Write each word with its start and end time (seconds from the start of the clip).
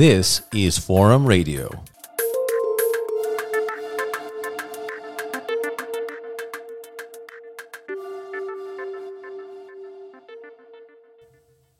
This 0.00 0.40
is 0.54 0.78
Forum 0.78 1.26
Radio. 1.26 1.84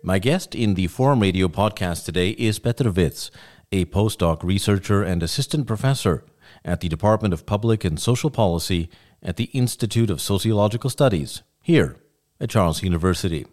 My 0.03 0.19
guest 0.19 0.55
in 0.55 0.75
the 0.75 0.87
Forum 0.89 1.21
Radio 1.21 1.49
podcast 1.49 2.05
today 2.05 2.33
is 2.33 2.59
Petr 2.59 2.93
Witz, 2.93 3.31
a 3.73 3.87
postdoc 3.87 4.45
researcher 4.45 5.03
and 5.03 5.23
assistant 5.23 5.67
professor 5.67 6.23
at 6.63 6.83
the 6.83 6.91
Department 6.91 7.33
of 7.33 7.47
Public 7.47 7.87
and 7.87 7.99
Social 7.99 8.31
Policy 8.31 8.91
at 9.23 9.39
the 9.39 9.45
Institute 9.55 10.11
of 10.11 10.21
Sociological 10.21 10.91
Studies 10.91 11.43
here 11.63 11.97
at 12.39 12.51
Charles 12.51 12.83
University. 12.83 13.47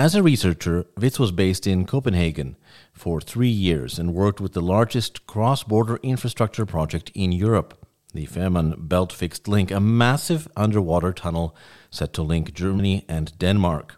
As 0.00 0.14
a 0.14 0.22
researcher, 0.22 0.86
Witz 0.98 1.18
was 1.18 1.30
based 1.30 1.66
in 1.66 1.84
Copenhagen 1.84 2.56
for 2.90 3.20
three 3.20 3.50
years 3.50 3.98
and 3.98 4.14
worked 4.14 4.40
with 4.40 4.54
the 4.54 4.62
largest 4.62 5.26
cross 5.26 5.62
border 5.62 6.00
infrastructure 6.02 6.64
project 6.64 7.12
in 7.14 7.32
Europe, 7.32 7.86
the 8.14 8.26
Fehmarn 8.26 8.88
Belt 8.88 9.12
Fixed 9.12 9.46
Link, 9.46 9.70
a 9.70 9.78
massive 9.78 10.48
underwater 10.56 11.12
tunnel 11.12 11.54
set 11.90 12.14
to 12.14 12.22
link 12.22 12.54
Germany 12.54 13.04
and 13.10 13.36
Denmark. 13.38 13.96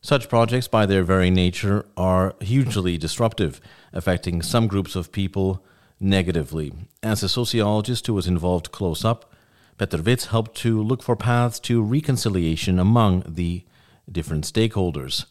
Such 0.00 0.28
projects, 0.28 0.68
by 0.68 0.86
their 0.86 1.02
very 1.02 1.30
nature, 1.30 1.86
are 1.96 2.36
hugely 2.40 2.96
disruptive, 2.96 3.60
affecting 3.92 4.42
some 4.42 4.68
groups 4.68 4.94
of 4.94 5.10
people 5.10 5.60
negatively. 5.98 6.72
As 7.02 7.24
a 7.24 7.28
sociologist 7.28 8.06
who 8.06 8.14
was 8.14 8.28
involved 8.28 8.70
close 8.70 9.04
up, 9.04 9.34
Petr 9.76 10.02
Witz 10.02 10.26
helped 10.26 10.56
to 10.58 10.80
look 10.80 11.02
for 11.02 11.16
paths 11.16 11.58
to 11.58 11.82
reconciliation 11.82 12.78
among 12.78 13.24
the 13.26 13.64
different 14.10 14.44
stakeholders. 14.44 15.26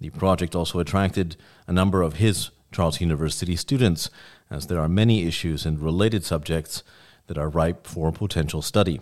The 0.00 0.10
project 0.10 0.54
also 0.54 0.78
attracted 0.78 1.36
a 1.66 1.72
number 1.72 2.02
of 2.02 2.14
his 2.14 2.50
Charles 2.72 3.00
University 3.00 3.56
students, 3.56 4.10
as 4.50 4.66
there 4.66 4.80
are 4.80 4.88
many 4.88 5.24
issues 5.26 5.64
and 5.64 5.80
related 5.80 6.24
subjects 6.24 6.82
that 7.26 7.38
are 7.38 7.48
ripe 7.48 7.86
for 7.86 8.10
potential 8.10 8.62
study. 8.62 9.00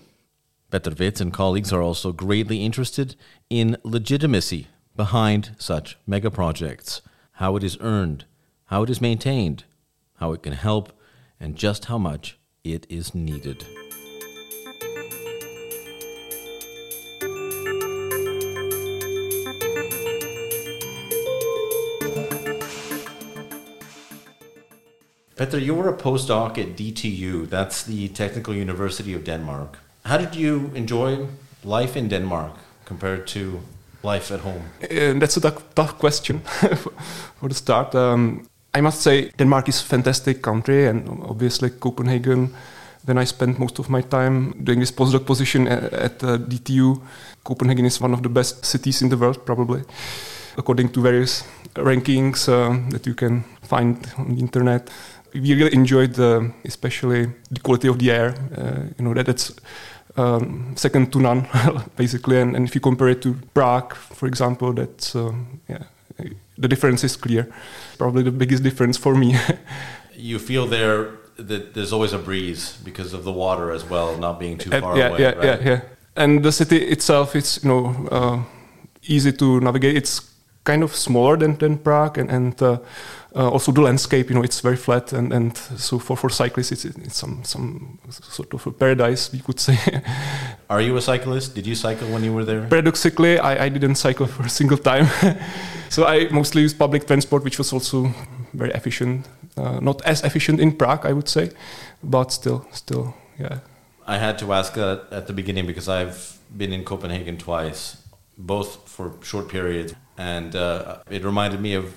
Petr 0.70 0.94
Witz 0.94 1.20
and 1.20 1.32
colleagues 1.32 1.72
are 1.72 1.82
also 1.82 2.12
greatly 2.12 2.64
interested 2.64 3.16
in 3.48 3.76
legitimacy 3.82 4.68
behind 4.94 5.50
such 5.58 5.96
megaprojects, 6.08 7.00
how 7.32 7.56
it 7.56 7.64
is 7.64 7.78
earned, 7.80 8.24
how 8.66 8.82
it 8.82 8.90
is 8.90 9.00
maintained, 9.00 9.64
how 10.16 10.32
it 10.32 10.42
can 10.42 10.52
help, 10.52 10.92
and 11.40 11.56
just 11.56 11.86
how 11.86 11.98
much 11.98 12.38
it 12.62 12.86
is 12.88 13.14
needed. 13.14 13.64
Peter, 25.40 25.58
you 25.58 25.74
were 25.74 25.88
a 25.88 25.96
postdoc 25.96 26.58
at 26.58 26.76
DTU, 26.76 27.48
that's 27.48 27.84
the 27.84 28.08
Technical 28.08 28.54
University 28.54 29.14
of 29.14 29.24
Denmark. 29.24 29.78
How 30.04 30.18
did 30.18 30.36
you 30.36 30.70
enjoy 30.74 31.28
life 31.64 31.96
in 31.96 32.08
Denmark 32.08 32.52
compared 32.84 33.26
to 33.28 33.60
life 34.02 34.30
at 34.30 34.40
home? 34.40 34.62
Uh, 34.82 35.18
that's 35.18 35.38
a 35.38 35.40
tough, 35.40 35.62
tough 35.74 35.98
question 35.98 36.40
for 37.40 37.48
the 37.48 37.54
start. 37.54 37.94
Um, 37.94 38.46
I 38.74 38.82
must 38.82 39.00
say, 39.00 39.30
Denmark 39.38 39.70
is 39.70 39.80
a 39.80 39.84
fantastic 39.84 40.42
country, 40.42 40.86
and 40.86 41.08
obviously 41.22 41.70
Copenhagen. 41.70 42.54
Then 43.06 43.16
I 43.16 43.24
spent 43.24 43.58
most 43.58 43.78
of 43.78 43.88
my 43.88 44.02
time 44.02 44.52
doing 44.62 44.80
this 44.80 44.92
postdoc 44.92 45.24
position 45.24 45.68
at, 45.68 45.92
at 45.94 46.22
uh, 46.22 46.36
DTU. 46.36 47.00
Copenhagen 47.44 47.86
is 47.86 47.98
one 47.98 48.12
of 48.12 48.22
the 48.22 48.28
best 48.28 48.66
cities 48.66 49.00
in 49.00 49.08
the 49.08 49.16
world, 49.16 49.46
probably, 49.46 49.84
according 50.58 50.90
to 50.90 51.00
various 51.00 51.44
rankings 51.76 52.46
uh, 52.46 52.76
that 52.90 53.06
you 53.06 53.14
can 53.14 53.42
find 53.62 54.06
on 54.18 54.34
the 54.34 54.40
internet 54.40 54.90
we 55.34 55.54
really 55.54 55.74
enjoyed 55.74 56.14
the, 56.14 56.52
especially 56.64 57.26
the 57.50 57.60
quality 57.60 57.88
of 57.88 57.98
the 57.98 58.10
air. 58.10 58.34
Uh, 58.56 58.92
you 58.98 59.04
know 59.04 59.14
that 59.14 59.28
it's 59.28 59.52
um, 60.16 60.74
second 60.76 61.12
to 61.12 61.20
none, 61.20 61.46
basically. 61.96 62.40
And, 62.40 62.56
and, 62.56 62.66
if 62.66 62.74
you 62.74 62.80
compare 62.80 63.08
it 63.08 63.22
to 63.22 63.34
Prague, 63.54 63.94
for 63.94 64.26
example, 64.26 64.72
that's 64.72 65.14
um, 65.14 65.60
yeah, 65.68 65.84
the 66.58 66.68
difference 66.68 67.04
is 67.04 67.16
clear. 67.16 67.48
Probably 67.98 68.22
the 68.22 68.32
biggest 68.32 68.62
difference 68.62 68.96
for 68.96 69.14
me. 69.14 69.36
you 70.16 70.38
feel 70.38 70.66
there 70.66 71.12
that 71.36 71.74
there's 71.74 71.92
always 71.92 72.12
a 72.12 72.18
breeze 72.18 72.76
because 72.84 73.14
of 73.14 73.24
the 73.24 73.32
water 73.32 73.70
as 73.72 73.84
well, 73.84 74.16
not 74.18 74.38
being 74.38 74.58
too 74.58 74.70
far 74.70 74.96
yeah, 74.96 75.08
away. 75.08 75.20
Yeah, 75.20 75.30
right? 75.32 75.44
yeah, 75.44 75.68
yeah. 75.68 75.80
And 76.16 76.42
the 76.42 76.52
city 76.52 76.76
itself, 76.76 77.34
it's 77.34 77.62
you 77.62 77.68
know 77.68 78.08
uh, 78.10 78.42
easy 79.02 79.32
to 79.32 79.60
navigate. 79.60 79.96
It's 79.96 80.30
kind 80.64 80.82
of 80.82 80.94
smaller 80.94 81.36
than, 81.36 81.56
than 81.56 81.78
Prague, 81.78 82.18
and, 82.18 82.30
and 82.30 82.62
uh, 82.62 82.78
uh, 83.34 83.48
also 83.48 83.72
the 83.72 83.80
landscape, 83.80 84.28
you 84.28 84.34
know, 84.34 84.42
it's 84.42 84.60
very 84.60 84.76
flat, 84.76 85.12
and, 85.12 85.32
and 85.32 85.56
so 85.56 85.98
for, 85.98 86.16
for 86.16 86.28
cyclists, 86.30 86.72
it's, 86.72 86.84
it's 86.84 87.16
some 87.16 87.44
some 87.44 87.98
sort 88.10 88.52
of 88.54 88.66
a 88.66 88.72
paradise, 88.72 89.32
we 89.32 89.38
could 89.38 89.60
say. 89.60 89.78
Are 90.70 90.80
you 90.80 90.96
a 90.96 91.00
cyclist? 91.00 91.54
Did 91.54 91.66
you 91.66 91.74
cycle 91.74 92.08
when 92.08 92.24
you 92.24 92.32
were 92.32 92.44
there? 92.44 92.66
Paradoxically, 92.66 93.38
I, 93.38 93.66
I 93.66 93.68
didn't 93.68 93.96
cycle 93.96 94.26
for 94.26 94.42
a 94.42 94.48
single 94.48 94.78
time, 94.78 95.06
so 95.88 96.06
I 96.06 96.28
mostly 96.30 96.62
used 96.62 96.78
public 96.78 97.06
transport, 97.06 97.44
which 97.44 97.58
was 97.58 97.72
also 97.72 98.12
very 98.52 98.72
efficient. 98.72 99.28
Uh, 99.56 99.78
not 99.80 100.02
as 100.02 100.24
efficient 100.24 100.60
in 100.60 100.72
Prague, 100.72 101.06
I 101.06 101.12
would 101.12 101.28
say, 101.28 101.50
but 102.02 102.32
still, 102.32 102.66
still, 102.72 103.14
yeah. 103.38 103.58
I 104.06 104.18
had 104.18 104.38
to 104.40 104.52
ask 104.52 104.74
that 104.74 105.06
at 105.12 105.26
the 105.28 105.32
beginning 105.32 105.66
because 105.66 105.88
I've 105.88 106.38
been 106.56 106.72
in 106.72 106.84
Copenhagen 106.84 107.36
twice, 107.38 107.96
both 108.36 108.88
for 108.88 109.12
short 109.22 109.48
periods, 109.48 109.94
and 110.18 110.56
uh, 110.56 110.98
it 111.10 111.24
reminded 111.24 111.60
me 111.60 111.74
of 111.74 111.94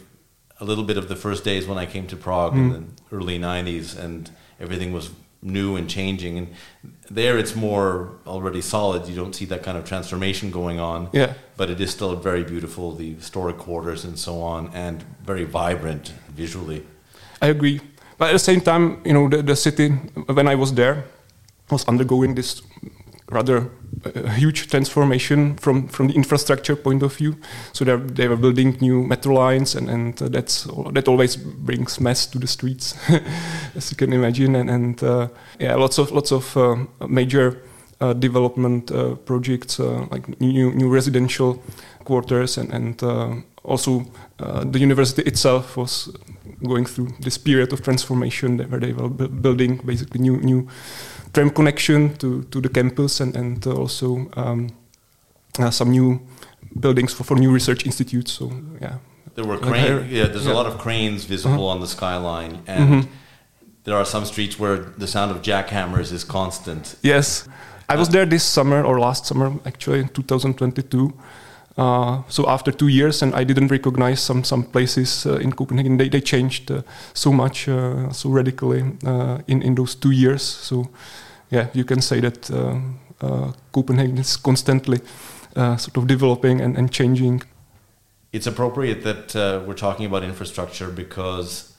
a 0.59 0.65
little 0.65 0.83
bit 0.83 0.97
of 0.97 1.07
the 1.07 1.15
first 1.15 1.43
days 1.43 1.67
when 1.67 1.77
I 1.77 1.85
came 1.85 2.07
to 2.07 2.15
Prague 2.15 2.53
mm. 2.53 2.57
in 2.57 2.69
the 2.71 3.15
early 3.15 3.39
90s 3.39 3.97
and 3.97 4.29
everything 4.59 4.93
was 4.93 5.09
new 5.41 5.75
and 5.75 5.89
changing 5.89 6.37
and 6.37 6.47
there 7.09 7.37
it's 7.37 7.55
more 7.55 8.11
already 8.25 8.61
solid. 8.61 9.07
You 9.07 9.15
don't 9.15 9.33
see 9.33 9.45
that 9.45 9.61
kind 9.61 9.77
of 9.77 9.83
transformation 9.85 10.51
going 10.51 10.79
on 10.79 11.09
yeah. 11.11 11.33
but 11.57 11.69
it 11.69 11.81
is 11.81 11.91
still 11.91 12.15
very 12.15 12.43
beautiful 12.43 12.93
the 12.93 13.15
historic 13.15 13.57
quarters 13.57 14.05
and 14.05 14.17
so 14.17 14.41
on 14.41 14.71
and 14.73 15.03
very 15.23 15.43
vibrant 15.43 16.13
visually. 16.29 16.85
I 17.41 17.47
agree. 17.47 17.81
But 18.17 18.29
at 18.29 18.33
the 18.33 18.39
same 18.39 18.61
time 18.61 19.01
you 19.03 19.13
know 19.13 19.27
the, 19.27 19.41
the 19.41 19.55
city 19.55 19.89
when 19.89 20.47
i 20.47 20.55
was 20.55 20.73
there 20.73 21.03
was 21.69 21.85
undergoing 21.87 22.35
this 22.35 22.61
rather 23.33 23.69
a 24.05 24.31
huge 24.31 24.67
transformation 24.69 25.55
from, 25.55 25.87
from 25.87 26.07
the 26.07 26.13
infrastructure 26.13 26.75
point 26.75 27.03
of 27.03 27.15
view. 27.15 27.37
So 27.71 27.85
they 27.85 28.27
were 28.27 28.35
building 28.35 28.77
new 28.81 29.03
metro 29.03 29.33
lines, 29.33 29.75
and, 29.75 29.89
and 29.89 30.21
uh, 30.21 30.29
that's 30.29 30.67
that 30.91 31.07
always 31.07 31.35
brings 31.35 31.99
mess 31.99 32.25
to 32.27 32.39
the 32.39 32.47
streets, 32.47 32.95
as 33.75 33.91
you 33.91 33.97
can 33.97 34.13
imagine. 34.13 34.55
And, 34.55 34.69
and 34.69 35.03
uh, 35.03 35.27
yeah, 35.59 35.75
lots 35.75 35.97
of 35.97 36.11
lots 36.11 36.31
of 36.31 36.55
uh, 36.57 36.85
major 37.07 37.61
uh, 38.01 38.13
development 38.13 38.91
uh, 38.91 39.15
projects 39.15 39.79
uh, 39.79 40.05
like 40.11 40.39
new 40.41 40.73
new 40.73 40.89
residential 40.89 41.61
quarters, 42.03 42.57
and 42.57 42.73
and 42.73 43.43
also 43.63 44.05
the 44.71 44.79
university 44.79 45.21
itself 45.21 45.77
was 45.77 46.09
going 46.67 46.85
through 46.85 47.07
this 47.21 47.37
period 47.37 47.71
of 47.71 47.81
transformation 47.81 48.57
where 48.69 48.79
they 48.79 48.91
were 48.91 49.07
building 49.09 49.79
basically 49.85 50.19
new 50.19 50.37
new 50.37 50.67
tram 51.33 51.49
connection 51.49 52.15
to, 52.17 52.43
to 52.43 52.61
the 52.61 52.69
campus 52.69 53.19
and, 53.19 53.35
and 53.35 53.65
also 53.67 54.29
um, 54.35 54.69
uh, 55.59 55.71
some 55.71 55.91
new 55.91 56.19
buildings 56.79 57.13
for, 57.13 57.23
for 57.23 57.35
new 57.35 57.51
research 57.51 57.85
institutes. 57.85 58.31
So, 58.31 58.51
yeah. 58.81 58.97
There 59.35 59.45
were 59.45 59.57
cranes, 59.57 60.11
yeah, 60.11 60.27
there's 60.27 60.45
yeah. 60.45 60.53
a 60.53 60.53
lot 60.53 60.67
of 60.67 60.77
cranes 60.77 61.25
visible 61.25 61.55
uh 61.55 61.59
-huh. 61.59 61.75
on 61.75 61.79
the 61.79 61.87
skyline. 61.87 62.59
And 62.67 62.89
mm 62.89 62.91
-hmm. 62.91 63.07
there 63.83 63.95
are 63.95 64.05
some 64.05 64.25
streets 64.25 64.57
where 64.59 64.83
the 64.99 65.07
sound 65.07 65.31
of 65.31 65.41
jackhammers 65.41 66.11
is 66.11 66.25
constant. 66.25 66.97
Yes. 67.01 67.45
I 67.89 67.95
was 67.95 68.07
there 68.09 68.27
this 68.27 68.53
summer 68.53 68.83
or 68.85 68.99
last 68.99 69.25
summer, 69.25 69.51
actually, 69.65 69.99
in 69.99 70.09
2022. 70.09 71.13
Uh, 71.77 72.21
so 72.27 72.47
after 72.47 72.71
two 72.71 72.87
years, 72.87 73.21
and 73.23 73.33
I 73.33 73.43
didn't 73.43 73.71
recognize 73.71 74.21
some 74.21 74.43
some 74.43 74.63
places 74.63 75.25
uh, 75.25 75.41
in 75.41 75.51
Copenhagen. 75.53 75.97
They 75.97 76.09
they 76.09 76.21
changed 76.21 76.71
uh, 76.71 76.81
so 77.13 77.31
much, 77.31 77.67
uh, 77.67 78.11
so 78.11 78.29
radically 78.29 78.83
uh, 79.05 79.37
in 79.47 79.61
in 79.61 79.75
those 79.75 79.95
two 79.95 80.11
years. 80.11 80.41
So 80.43 80.85
yeah, 81.53 81.67
you 81.73 81.85
can 81.85 82.01
say 82.01 82.19
that 82.19 82.49
uh, 82.51 82.79
uh, 83.21 83.51
Copenhagen 83.71 84.17
is 84.17 84.37
constantly 84.37 84.99
uh, 85.55 85.77
sort 85.77 85.97
of 85.97 86.07
developing 86.07 86.61
and, 86.61 86.77
and 86.77 86.91
changing. 86.91 87.43
It's 88.31 88.47
appropriate 88.47 89.03
that 89.03 89.35
we're 89.67 89.75
talking 89.75 90.07
about 90.07 90.23
infrastructure 90.23 90.89
because 90.89 91.73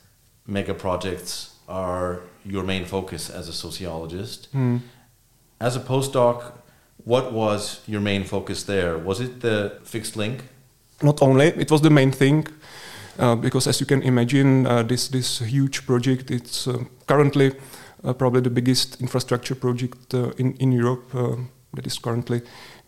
mega 0.46 0.74
projects 0.74 1.54
are 1.68 2.20
your 2.44 2.62
main 2.62 2.84
focus 2.84 3.30
as 3.30 3.48
a 3.48 3.52
sociologist. 3.52 4.48
Mm. 4.54 4.80
As 5.60 5.76
a 5.76 5.80
postdoc, 5.80 6.52
what 7.04 7.32
was 7.32 7.80
your 7.86 8.00
main 8.00 8.24
focus 8.24 8.62
there? 8.64 8.96
Was 8.98 9.20
it 9.20 9.40
the 9.40 9.78
fixed 9.82 10.16
link? 10.16 10.44
Not 11.02 11.20
only, 11.22 11.46
it 11.46 11.70
was 11.70 11.80
the 11.80 11.90
main 11.90 12.12
thing. 12.12 12.46
Uh, 13.18 13.36
because 13.36 13.66
as 13.68 13.80
you 13.80 13.86
can 13.86 14.02
imagine, 14.02 14.66
uh, 14.66 14.82
this 14.82 15.08
this 15.08 15.38
huge 15.38 15.86
project 15.86 16.30
it's 16.30 16.66
uh, 16.66 16.78
currently 17.06 17.52
probably 18.12 18.42
the 18.42 18.50
biggest 18.50 19.00
infrastructure 19.00 19.54
project 19.54 20.12
uh, 20.14 20.30
in, 20.36 20.54
in 20.54 20.72
Europe, 20.72 21.14
uh, 21.14 21.36
that 21.74 21.86
is 21.86 21.98
currently 21.98 22.42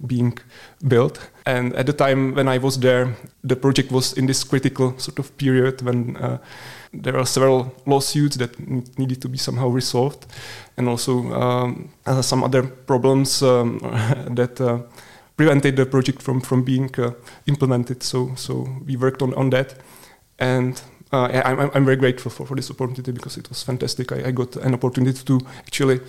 being 0.06 0.38
built. 0.86 1.30
And 1.44 1.74
at 1.74 1.86
the 1.86 1.92
time 1.92 2.34
when 2.34 2.48
I 2.48 2.58
was 2.58 2.78
there, 2.78 3.16
the 3.42 3.56
project 3.56 3.90
was 3.90 4.12
in 4.12 4.26
this 4.26 4.44
critical 4.44 4.98
sort 4.98 5.18
of 5.18 5.36
period 5.38 5.82
when 5.82 6.16
uh, 6.16 6.38
there 6.92 7.16
are 7.16 7.26
several 7.26 7.74
lawsuits 7.86 8.36
that 8.36 8.58
needed 8.98 9.20
to 9.22 9.28
be 9.28 9.38
somehow 9.38 9.68
resolved, 9.68 10.26
and 10.76 10.88
also 10.88 11.32
um, 11.32 11.90
uh, 12.06 12.22
some 12.22 12.44
other 12.44 12.62
problems 12.62 13.42
um, 13.42 13.78
that 14.30 14.60
uh, 14.60 14.80
prevented 15.36 15.76
the 15.76 15.86
project 15.86 16.22
from 16.22 16.40
from 16.40 16.64
being 16.64 16.90
uh, 16.98 17.10
implemented. 17.46 18.02
So 18.02 18.34
so 18.36 18.66
we 18.86 18.96
worked 18.96 19.22
on 19.22 19.34
on 19.34 19.50
that, 19.50 19.74
and. 20.38 20.80
Uh, 21.12 21.40
I'm, 21.44 21.70
I'm 21.72 21.84
very 21.84 21.96
grateful 21.96 22.30
for, 22.30 22.46
for 22.46 22.56
this 22.56 22.70
opportunity 22.70 23.12
because 23.12 23.36
it 23.36 23.48
was 23.48 23.62
fantastic. 23.62 24.10
I, 24.12 24.28
I 24.28 24.30
got 24.32 24.56
an 24.56 24.74
opportunity 24.74 25.22
to 25.24 25.40
actually 25.58 26.00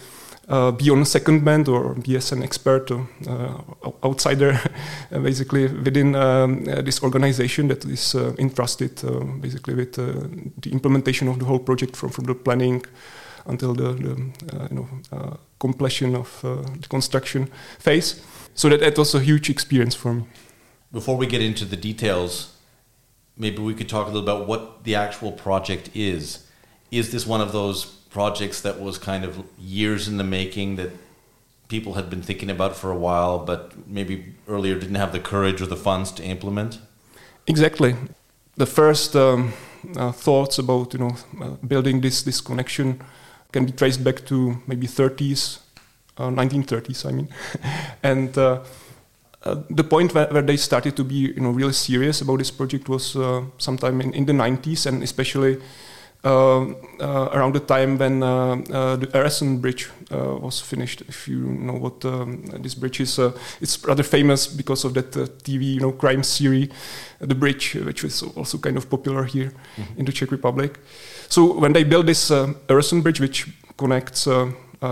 uh, 0.50 0.72
be 0.72 0.90
on 0.90 1.02
a 1.02 1.06
second 1.06 1.44
band 1.44 1.68
or 1.68 1.94
be 1.96 2.16
as 2.16 2.32
an 2.32 2.42
expert 2.42 2.90
or 2.90 3.08
uh, 3.28 3.62
outsider, 4.04 4.60
basically 5.12 5.68
within 5.68 6.16
um, 6.16 6.66
uh, 6.70 6.82
this 6.82 7.04
organization 7.04 7.68
that 7.68 7.86
is 7.86 8.16
uh, 8.16 8.34
entrusted 8.40 9.04
uh, 9.04 9.20
basically 9.42 9.76
with 9.76 9.94
the 9.94 10.72
implementation 10.72 11.28
of 11.28 11.40
the 11.40 11.46
whole 11.46 11.60
project 11.60 11.96
from, 11.96 12.10
from 12.10 12.26
the 12.26 12.34
planning 12.34 12.84
until 13.46 13.74
the, 13.74 13.94
the 13.94 14.68
you 14.70 14.76
know 14.76 15.38
completion 15.60 16.16
of 16.16 16.40
the 16.42 16.88
construction 16.90 17.50
phase. 17.80 18.22
So 18.54 18.70
that, 18.70 18.80
that 18.80 18.98
was 18.98 19.14
a 19.16 19.20
huge 19.20 19.50
experience 19.50 19.96
for 19.96 20.14
me. 20.14 20.24
Before 20.92 21.18
we 21.18 21.28
get 21.28 21.42
into 21.42 21.66
the 21.66 21.76
details, 21.76 22.57
maybe 23.38 23.62
we 23.62 23.74
could 23.74 23.90
talk 23.90 24.08
a 24.08 24.10
little 24.10 24.24
about 24.24 24.48
what 24.48 24.84
the 24.84 24.96
actual 24.96 25.32
project 25.32 25.90
is. 25.94 26.46
Is 26.92 27.12
this 27.12 27.26
one 27.26 27.42
of 27.42 27.52
those 27.52 27.86
projects 27.86 28.62
that 28.62 28.80
was 28.80 28.98
kind 28.98 29.24
of 29.24 29.44
years 29.60 30.08
in 30.08 30.18
the 30.18 30.24
making 30.24 30.78
that 30.78 30.92
people 31.68 31.94
had 31.94 32.10
been 32.10 32.22
thinking 32.22 32.50
about 32.50 32.76
for 32.76 32.92
a 32.92 32.96
while, 32.96 33.40
but 33.40 33.88
maybe 33.88 34.34
earlier 34.48 34.76
didn't 34.80 34.96
have 34.96 35.12
the 35.12 35.20
courage 35.20 35.62
or 35.62 35.68
the 35.68 35.76
funds 35.76 36.12
to 36.14 36.24
implement? 36.24 36.80
Exactly. 37.46 37.96
The 38.56 38.66
first 38.66 39.16
um, 39.16 39.54
uh, 39.96 40.12
thoughts 40.12 40.58
about 40.58 40.94
you 40.94 41.00
know 41.00 41.16
uh, 41.42 41.50
building 41.68 42.02
this 42.02 42.24
this 42.24 42.42
connection 42.42 43.02
can 43.52 43.66
be 43.66 43.72
traced 43.72 44.04
back 44.04 44.26
to 44.26 44.58
maybe 44.68 44.88
30s, 44.88 45.60
uh, 46.18 46.30
1930s. 46.30 47.06
I 47.06 47.12
mean, 47.12 47.30
and. 48.04 48.38
Uh, 49.44 49.62
the 49.70 49.84
point 49.84 50.14
where, 50.14 50.28
where, 50.28 50.42
they 50.42 50.58
started 50.58 50.96
to 50.96 51.04
be, 51.04 51.16
you 51.16 51.40
know, 51.40 51.52
really 51.52 51.74
serious 51.74 52.22
about 52.22 52.40
this 52.40 52.52
project 52.52 52.90
was 52.90 53.16
uh, 53.16 53.44
sometime 53.58 54.02
in, 54.02 54.14
in 54.14 54.26
the 54.26 54.34
90s, 54.34 54.86
and 54.86 55.04
especially 55.04 55.58
uh, 56.24 56.66
uh, 57.00 57.30
around 57.32 57.54
the 57.54 57.60
time 57.60 57.98
when 57.98 58.24
uh, 58.24 58.56
the 58.98 59.08
Øresund 59.14 59.62
Bridge 59.62 59.88
was 60.10 60.60
finished. 60.60 61.02
If 61.08 61.28
you 61.28 61.40
know 61.40 61.74
what 61.74 62.04
um, 62.06 62.44
this 62.64 62.76
bridge 62.76 63.00
is, 63.00 63.20
it's 63.62 63.86
rather 63.86 64.04
famous 64.04 64.48
because 64.48 64.84
of 64.84 64.94
that 64.96 65.12
TV, 65.44 65.76
you 65.76 65.80
know, 65.80 65.92
crime 65.92 66.24
series, 66.24 66.70
The 67.20 67.36
Bridge, 67.36 67.76
which 67.76 68.04
was 68.04 68.24
also 68.36 68.58
kind 68.58 68.78
of 68.78 68.90
popular 68.90 69.24
here 69.26 69.52
mm-hmm. 69.78 70.00
in 70.00 70.06
the 70.06 70.12
Czech 70.12 70.32
Republic. 70.32 70.80
So 71.30 71.54
when 71.60 71.74
they 71.74 71.84
built 71.84 72.08
this 72.08 72.32
uh, 72.32 72.54
Bridge, 72.68 73.22
which 73.22 73.48
connects 73.78 74.28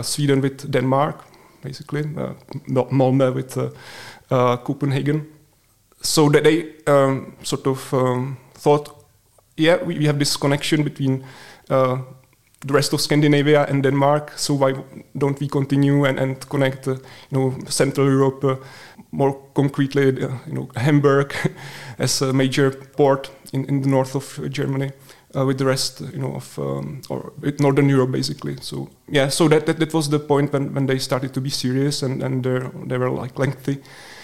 Sweden 0.04 0.42
with 0.42 0.72
Denmark, 0.72 1.16
basically, 1.64 2.04
Malmö 2.70 3.34
with 3.34 3.58
Copenhagen, 4.30 5.28
so 6.02 6.30
that 6.30 6.44
they 6.44 6.74
um, 6.88 7.36
sort 7.44 7.68
of 7.68 7.94
um, 7.94 8.38
thought 8.54 9.06
yeah, 9.58 9.82
we, 9.84 9.98
we 10.00 10.06
have 10.06 10.20
this 10.20 10.36
connection 10.38 10.84
between 10.84 11.24
uh, 11.70 11.98
the 12.66 12.74
rest 12.74 12.94
of 12.94 13.02
Scandinavia 13.02 13.66
and 13.66 13.84
Denmark. 13.84 14.34
So 14.38 14.54
why 14.54 14.74
don't 15.18 15.40
we 15.40 15.48
continue 15.48 16.06
and, 16.06 16.20
and 16.20 16.50
connect, 16.50 16.88
uh, 16.88 16.96
you 17.30 17.32
know, 17.32 17.58
Central 17.68 18.08
Europe 18.08 18.44
uh, 18.44 18.56
more 19.12 19.40
concretely, 19.54 20.10
uh, 20.24 20.30
you 20.48 20.54
know, 20.54 20.70
Hamburg 20.76 21.34
as 22.00 22.22
a 22.22 22.34
major 22.34 22.72
port 22.72 23.32
in, 23.54 23.66
in 23.66 23.82
the 23.82 23.90
north 23.90 24.16
of 24.16 24.52
Germany. 24.52 24.92
Uh, 25.36 25.46
with 25.46 25.58
the 25.58 25.66
rest, 25.66 26.00
you 26.14 26.18
know, 26.18 26.34
of 26.36 26.58
um, 26.58 27.02
or 27.10 27.34
Northern 27.60 27.90
Europe, 27.90 28.10
basically. 28.10 28.56
So 28.62 28.90
yeah, 29.10 29.28
so 29.28 29.50
that, 29.50 29.66
that, 29.66 29.80
that 29.80 29.94
was 29.94 30.10
the 30.10 30.18
point 30.18 30.54
when, 30.54 30.74
when 30.74 30.86
they 30.86 30.98
started 30.98 31.34
to 31.34 31.42
be 31.42 31.50
serious 31.50 32.04
and 32.04 32.24
and 32.24 32.46
they 32.88 32.98
were 32.98 33.10
like 33.10 33.38
lengthy 33.38 33.82
uh, 33.82 34.15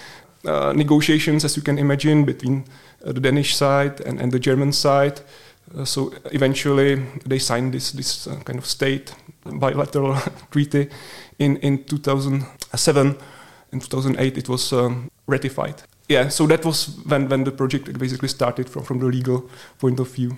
negotiations, 0.43 1.45
as 1.45 1.55
you 1.55 1.63
can 1.63 1.77
imagine, 1.77 2.25
between 2.25 2.65
uh, 3.05 3.11
the 3.11 3.19
Danish 3.19 3.55
side 3.55 4.01
and, 4.01 4.19
and 4.19 4.31
the 4.31 4.39
German 4.39 4.71
side. 4.71 5.21
Uh, 5.77 5.85
so 5.85 6.11
eventually 6.31 6.95
they 7.25 7.39
signed 7.39 7.73
this 7.73 7.91
this 7.91 8.27
uh, 8.27 8.35
kind 8.43 8.59
of 8.59 8.65
state 8.65 9.13
bilateral 9.45 10.17
treaty 10.51 10.89
in 11.39 11.57
in 11.57 11.83
2007. 11.83 13.17
In 13.73 13.79
2008, 13.79 14.37
it 14.37 14.49
was 14.49 14.73
um, 14.73 15.09
ratified. 15.27 15.83
Yeah, 16.09 16.29
so 16.29 16.45
that 16.47 16.65
was 16.65 16.89
when 17.07 17.29
when 17.29 17.43
the 17.43 17.51
project 17.51 17.97
basically 17.97 18.27
started 18.27 18.69
from 18.69 18.83
from 18.83 18.99
the 18.99 19.05
legal 19.05 19.49
point 19.79 19.99
of 19.99 20.13
view. 20.15 20.35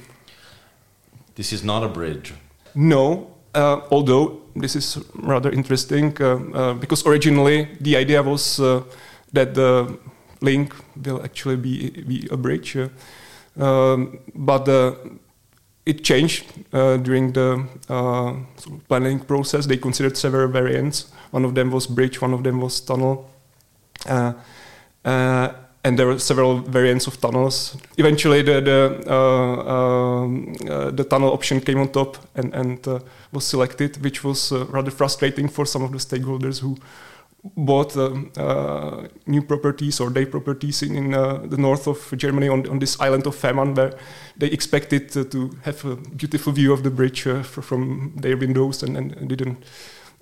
This 1.35 1.51
is 1.51 1.63
not 1.63 1.83
a 1.83 1.87
bridge. 1.89 2.33
No, 2.75 3.33
uh, 3.55 3.81
although 3.89 4.41
this 4.55 4.75
is 4.75 4.97
rather 5.15 5.51
interesting 5.51 6.15
uh, 6.21 6.37
uh, 6.53 6.73
because 6.75 7.05
originally 7.07 7.67
the 7.81 7.97
idea 7.97 8.21
was 8.21 8.59
that 9.33 9.53
the 9.55 9.97
link 10.41 10.73
will 11.05 11.23
actually 11.23 11.57
be, 11.57 11.89
be 11.89 12.27
a 12.31 12.37
bridge. 12.37 12.77
Um, 13.59 14.19
but 14.33 14.67
uh, 14.67 14.95
it 15.85 16.03
changed 16.03 16.45
uh, 16.71 16.97
during 16.97 17.33
the 17.33 17.65
uh, 17.89 18.35
planning 18.87 19.19
process. 19.19 19.65
They 19.65 19.77
considered 19.77 20.17
several 20.17 20.47
variants. 20.47 21.11
One 21.31 21.45
of 21.45 21.55
them 21.55 21.71
was 21.71 21.87
bridge, 21.87 22.21
one 22.21 22.33
of 22.33 22.43
them 22.43 22.61
was 22.61 22.79
tunnel. 22.79 23.29
Uh, 24.05 24.33
uh, 25.03 25.53
and 25.85 25.99
there 25.99 26.07
were 26.07 26.19
several 26.19 26.59
variants 26.59 27.07
of 27.07 27.19
tunnels. 27.19 27.75
Eventually, 27.97 28.41
the 28.41 28.61
the, 28.61 29.03
uh, 29.05 29.73
um, 29.75 30.53
the 30.95 31.03
tunnel 31.03 31.33
option 31.33 31.59
came 31.59 31.79
on 31.79 31.89
top 31.89 32.17
and, 32.35 32.53
and 32.53 33.03
was 33.33 33.45
selected, 33.45 34.01
which 34.01 34.23
was 34.23 34.53
rather 34.69 34.91
frustrating 34.91 35.49
for 35.49 35.65
some 35.65 35.83
of 35.83 35.91
the 35.91 35.97
stakeholders 35.97 36.61
who 36.61 36.77
bought 37.43 37.95
um, 37.97 38.31
uh, 38.37 39.07
new 39.27 39.41
properties 39.41 39.99
or 39.99 40.09
day 40.09 40.25
properties 40.25 40.81
in, 40.81 40.95
in 40.95 41.13
uh, 41.13 41.37
the 41.45 41.57
north 41.57 41.87
of 41.87 42.13
Germany 42.17 42.47
on, 42.47 42.67
on 42.69 42.79
this 42.79 42.99
island 43.01 43.27
of 43.27 43.35
Fehmarn, 43.35 43.75
where 43.75 43.93
they 44.37 44.47
expected 44.47 45.15
uh, 45.17 45.25
to 45.25 45.51
have 45.63 45.83
a 45.83 45.95
beautiful 45.95 46.53
view 46.53 46.71
of 46.71 46.83
the 46.83 46.89
bridge 46.89 47.27
uh, 47.27 47.43
from 47.43 48.13
their 48.15 48.37
windows 48.37 48.81
and, 48.81 48.95
and 48.95 49.27
didn't 49.27 49.63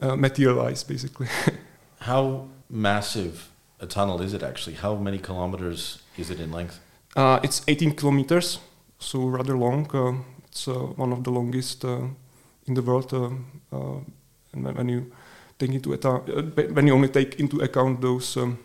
uh, 0.02 0.16
materialize, 0.16 0.84
basically. 0.84 1.28
How 2.00 2.48
massive 2.70 3.50
a 3.80 3.86
tunnel 3.86 4.22
is 4.22 4.34
it 4.34 4.42
actually? 4.42 4.76
How 4.76 4.96
many 4.96 5.20
kilometers 5.20 6.02
is 6.18 6.32
it 6.32 6.40
in 6.40 6.52
length? 6.52 6.80
Uh, 7.16 7.40
it's 7.44 7.62
18 7.68 7.96
kilometers, 7.96 8.60
so 8.98 9.26
rather 9.26 9.56
long. 9.56 9.86
it's 10.48 10.66
one 10.66 11.12
of 11.12 11.24
the 11.24 11.30
longest 11.30 11.84
in 11.84 12.74
the 12.74 12.82
world. 12.82 13.14
and 13.14 14.76
when 14.76 14.90
you 14.90 15.12
take 15.62 15.74
into 15.74 15.94
uh, 15.94 16.20
when 16.74 16.88
you 16.88 16.94
only 16.94 17.10
take 17.10 17.40
into 17.40 17.62
account 17.62 18.02
those 18.02 18.38
um, 18.38 18.58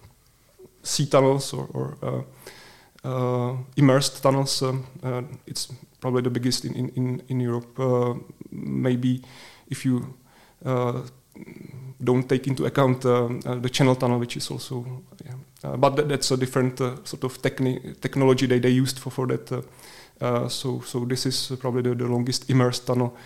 sea 0.82 1.06
tunnels 1.06 1.52
or, 1.52 1.68
or 1.74 1.98
uh, 2.02 2.22
uh, 3.04 3.56
immersed 3.76 4.22
tunnels, 4.22 4.62
um, 4.62 4.86
it's 5.46 5.68
probably 6.00 6.22
the 6.22 6.30
biggest 6.30 6.64
in 6.64 6.90
in 6.96 7.22
in, 7.28 7.40
Europe. 7.40 7.78
maybe 8.50 9.22
if 9.70 9.84
you 9.84 10.14
don't 12.04 12.28
take 12.28 12.46
into 12.50 12.66
account 12.66 13.02
the 13.62 13.70
Channel 13.70 13.96
Tunnel, 13.96 14.18
which 14.18 14.36
is 14.36 14.50
also, 14.50 14.84
yeah. 15.24 15.76
but 15.76 15.96
that, 15.96 16.08
that's 16.08 16.30
a 16.30 16.36
different 16.36 16.78
sort 16.78 17.24
of 17.24 17.42
techni- 17.42 18.00
technology 18.00 18.46
that 18.46 18.62
they 18.62 18.80
used 18.80 18.98
for 18.98 19.10
for 19.12 19.26
that. 19.26 19.64
so 20.48 20.80
so 20.80 21.04
this 21.04 21.26
is 21.26 21.52
probably 21.58 21.82
the, 21.82 21.94
the 21.94 22.08
longest 22.08 22.50
immersed 22.50 22.86
tunnel 22.86 23.16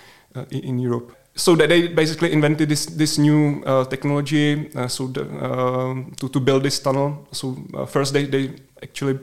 in, 0.51 0.65
in 0.65 0.79
Europe 0.79 1.20
so 1.35 1.55
that 1.55 1.69
they 1.69 1.89
basically 1.89 2.33
invented 2.33 2.69
this 2.69 2.87
this 2.87 3.19
new 3.19 3.63
uh, 3.65 3.85
technology 3.85 4.71
uh, 4.75 4.89
so 4.89 5.07
the, 5.07 5.23
uh, 5.23 5.95
to, 6.17 6.29
to 6.29 6.41
build 6.41 6.63
this 6.63 6.81
tunnel. 6.81 7.27
So 7.33 7.57
uh, 7.75 7.87
first 7.87 8.13
they, 8.13 8.27
they 8.27 8.51
actually 8.83 9.19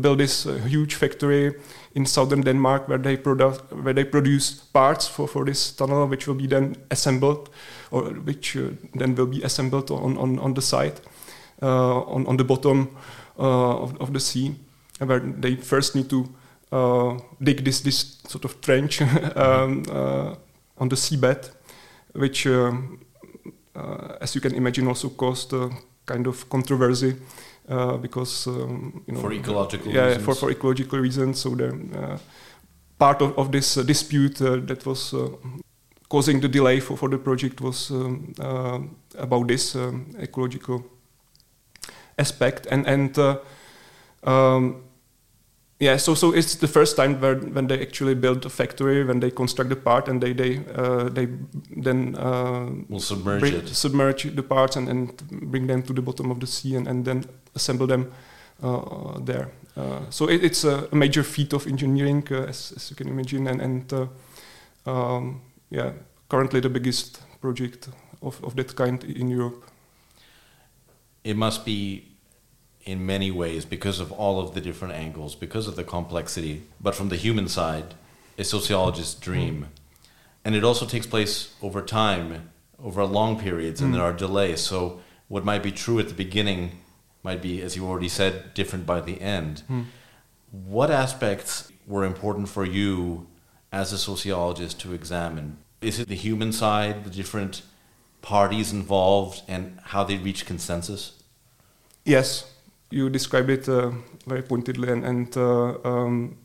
built 0.00 0.18
this 0.18 0.46
uh, 0.46 0.54
huge 0.66 0.94
factory 0.94 1.54
in 1.94 2.06
southern 2.06 2.40
Denmark 2.42 2.88
where 2.88 2.98
they 2.98 3.16
produce 3.16 3.58
where 3.70 3.94
they 3.94 4.04
produce 4.04 4.54
parts 4.72 5.06
for, 5.06 5.28
for 5.28 5.44
this 5.44 5.72
tunnel 5.72 6.06
which 6.06 6.26
will 6.26 6.34
be 6.34 6.46
then 6.46 6.76
assembled 6.90 7.50
or 7.90 8.02
which 8.24 8.56
uh, 8.56 8.70
then 8.94 9.14
will 9.14 9.26
be 9.26 9.42
assembled 9.42 9.90
on, 9.90 10.16
on, 10.18 10.38
on 10.38 10.54
the 10.54 10.62
site 10.62 11.00
on, 11.60 12.26
on 12.26 12.36
the 12.36 12.44
bottom 12.44 12.96
of, 13.36 13.96
of 14.00 14.12
the 14.12 14.20
sea 14.20 14.54
where 14.98 15.20
they 15.20 15.54
first 15.56 15.94
need 15.94 16.10
to 16.10 16.28
dig 17.40 17.64
this 17.64 17.80
this 17.82 18.16
sort 18.26 18.44
of 18.44 18.60
trench 18.60 19.02
um, 19.36 19.84
on 20.82 20.88
the 20.88 20.96
seabed 20.96 21.50
which, 22.14 22.46
um, 22.46 23.00
uh, 23.74 24.16
as 24.20 24.34
you 24.34 24.40
can 24.40 24.54
imagine, 24.54 24.86
also 24.86 25.08
caused 25.10 25.52
a 25.52 25.70
kind 26.04 26.26
of 26.26 26.48
controversy 26.48 27.16
uh, 27.68 27.96
because 27.96 28.46
um, 28.46 29.04
you 29.06 29.14
know 29.14 29.20
for 29.20 29.32
ecological 29.32 29.92
yeah 29.92 30.06
reasons. 30.06 30.24
for 30.24 30.34
for 30.34 30.50
ecological 30.50 30.98
reasons. 30.98 31.40
So 31.40 31.54
the 31.54 31.68
uh, 31.68 32.18
part 32.98 33.22
of, 33.22 33.38
of 33.38 33.50
this 33.50 33.74
dispute 33.74 34.36
that 34.68 34.84
was 34.84 35.14
causing 36.08 36.40
the 36.40 36.48
delay 36.48 36.80
for, 36.80 36.96
for 36.96 37.08
the 37.08 37.18
project 37.18 37.60
was 37.60 37.90
um, 37.90 38.34
about 39.18 39.48
this 39.48 39.74
um, 39.74 40.14
ecological 40.20 40.84
aspect, 42.18 42.66
and 42.70 42.86
and 42.86 43.18
um, 44.24 44.82
yeah, 45.82 45.96
so 45.96 46.14
so 46.14 46.32
it's 46.32 46.54
the 46.54 46.68
first 46.68 46.96
time 46.96 47.20
where 47.20 47.34
when 47.34 47.66
they 47.66 47.80
actually 47.82 48.14
build 48.14 48.46
a 48.46 48.48
factory, 48.48 49.04
when 49.04 49.18
they 49.18 49.32
construct 49.32 49.68
the 49.68 49.76
part, 49.76 50.08
and 50.08 50.22
they 50.22 50.32
they 50.32 50.60
uh, 50.76 51.08
they 51.08 51.26
then 51.76 52.14
uh, 52.14 52.70
will 52.88 53.00
submerge 53.00 53.40
bring, 53.40 53.54
it, 53.54 53.68
submerge 53.68 54.36
the 54.36 54.42
parts, 54.44 54.76
and, 54.76 54.88
and 54.88 55.16
bring 55.50 55.66
them 55.66 55.82
to 55.82 55.92
the 55.92 56.00
bottom 56.00 56.30
of 56.30 56.38
the 56.38 56.46
sea, 56.46 56.76
and, 56.76 56.86
and 56.86 57.04
then 57.04 57.24
assemble 57.56 57.88
them 57.88 58.12
uh, 58.62 59.18
there. 59.24 59.48
Uh, 59.76 60.08
so 60.10 60.28
it, 60.28 60.44
it's 60.44 60.62
a, 60.62 60.88
a, 60.92 60.94
major 60.94 61.24
feat 61.24 61.52
of 61.52 61.66
engineering, 61.66 62.22
uh, 62.30 62.44
as, 62.44 62.72
as, 62.76 62.90
you 62.90 62.94
can 62.94 63.08
imagine, 63.08 63.48
and, 63.48 63.60
and 63.60 63.92
uh, 63.92 64.06
um, 64.86 65.40
yeah, 65.70 65.90
currently 66.28 66.60
the 66.60 66.68
biggest 66.68 67.22
project 67.40 67.88
of, 68.22 68.38
of 68.44 68.54
that 68.54 68.76
kind 68.76 69.02
in 69.02 69.28
Europe. 69.28 69.64
It 71.24 71.36
must 71.36 71.64
be 71.64 72.11
in 72.84 73.06
many 73.06 73.30
ways 73.30 73.64
because 73.64 74.00
of 74.00 74.10
all 74.12 74.40
of 74.40 74.54
the 74.54 74.60
different 74.60 74.94
angles, 74.94 75.34
because 75.34 75.66
of 75.66 75.76
the 75.76 75.84
complexity. 75.84 76.62
But 76.80 76.94
from 76.94 77.08
the 77.08 77.16
human 77.16 77.48
side, 77.48 77.94
a 78.38 78.44
sociologist's 78.44 79.14
dream. 79.14 79.68
And 80.44 80.54
it 80.54 80.64
also 80.64 80.86
takes 80.86 81.06
place 81.06 81.54
over 81.62 81.82
time, 81.82 82.50
over 82.82 83.04
long 83.04 83.38
periods, 83.38 83.80
and 83.80 83.90
mm. 83.90 83.96
there 83.96 84.04
are 84.04 84.12
delays. 84.12 84.60
So, 84.60 85.00
what 85.28 85.44
might 85.44 85.62
be 85.62 85.72
true 85.72 85.98
at 85.98 86.08
the 86.08 86.14
beginning 86.14 86.72
might 87.22 87.40
be, 87.40 87.62
as 87.62 87.76
you 87.76 87.86
already 87.86 88.08
said, 88.08 88.52
different 88.54 88.84
by 88.84 89.00
the 89.00 89.20
end. 89.20 89.62
Mm. 89.70 89.86
What 90.50 90.90
aspects 90.90 91.70
were 91.86 92.04
important 92.04 92.48
for 92.48 92.64
you 92.64 93.28
as 93.70 93.92
a 93.92 93.98
sociologist 93.98 94.80
to 94.80 94.92
examine? 94.92 95.58
Is 95.80 95.98
it 95.98 96.08
the 96.08 96.16
human 96.16 96.52
side, 96.52 97.04
the 97.04 97.10
different 97.10 97.62
parties 98.20 98.72
involved, 98.72 99.42
and 99.48 99.78
how 99.84 100.04
they 100.04 100.16
reach 100.16 100.44
consensus? 100.44 101.22
Yes, 102.04 102.51
you 102.92 103.10
describe 103.10 103.48
it 103.50 103.68
uh, 103.68 103.90
very 104.26 104.42
pointedly, 104.42 104.92
and, 104.92 105.04
and 105.04 105.36
uh, 105.36 105.74
um, 105.84 106.36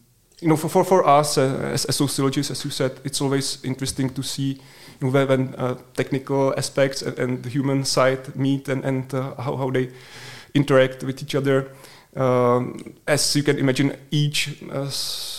you 0.41 0.47
know, 0.47 0.55
for 0.55 0.69
for, 0.69 0.83
for 0.83 1.07
us 1.07 1.37
uh, 1.37 1.71
as, 1.73 1.85
as, 1.85 1.95
sociologists, 1.95 2.51
as 2.51 2.63
you 2.63 2.71
said, 2.71 2.91
it's 3.03 3.21
always 3.21 3.63
interesting 3.63 4.09
to 4.11 4.23
see 4.23 4.61
you 5.01 5.11
know, 5.11 5.25
when 5.25 5.55
uh, 5.55 5.75
technical 5.95 6.53
aspects 6.57 7.01
and, 7.01 7.19
and, 7.19 7.43
the 7.43 7.49
human 7.49 7.83
side 7.83 8.35
meet, 8.35 8.69
and 8.69 8.85
and 8.85 9.13
uh, 9.13 9.35
how 9.35 9.55
how 9.57 9.69
they 9.71 9.89
interact 10.53 11.03
with 11.03 11.21
each 11.21 11.35
other. 11.35 11.69
Um, 12.15 12.95
as 13.07 13.35
you 13.35 13.43
can 13.43 13.59
imagine, 13.59 13.95
each 14.09 14.63
uh, 14.71 14.89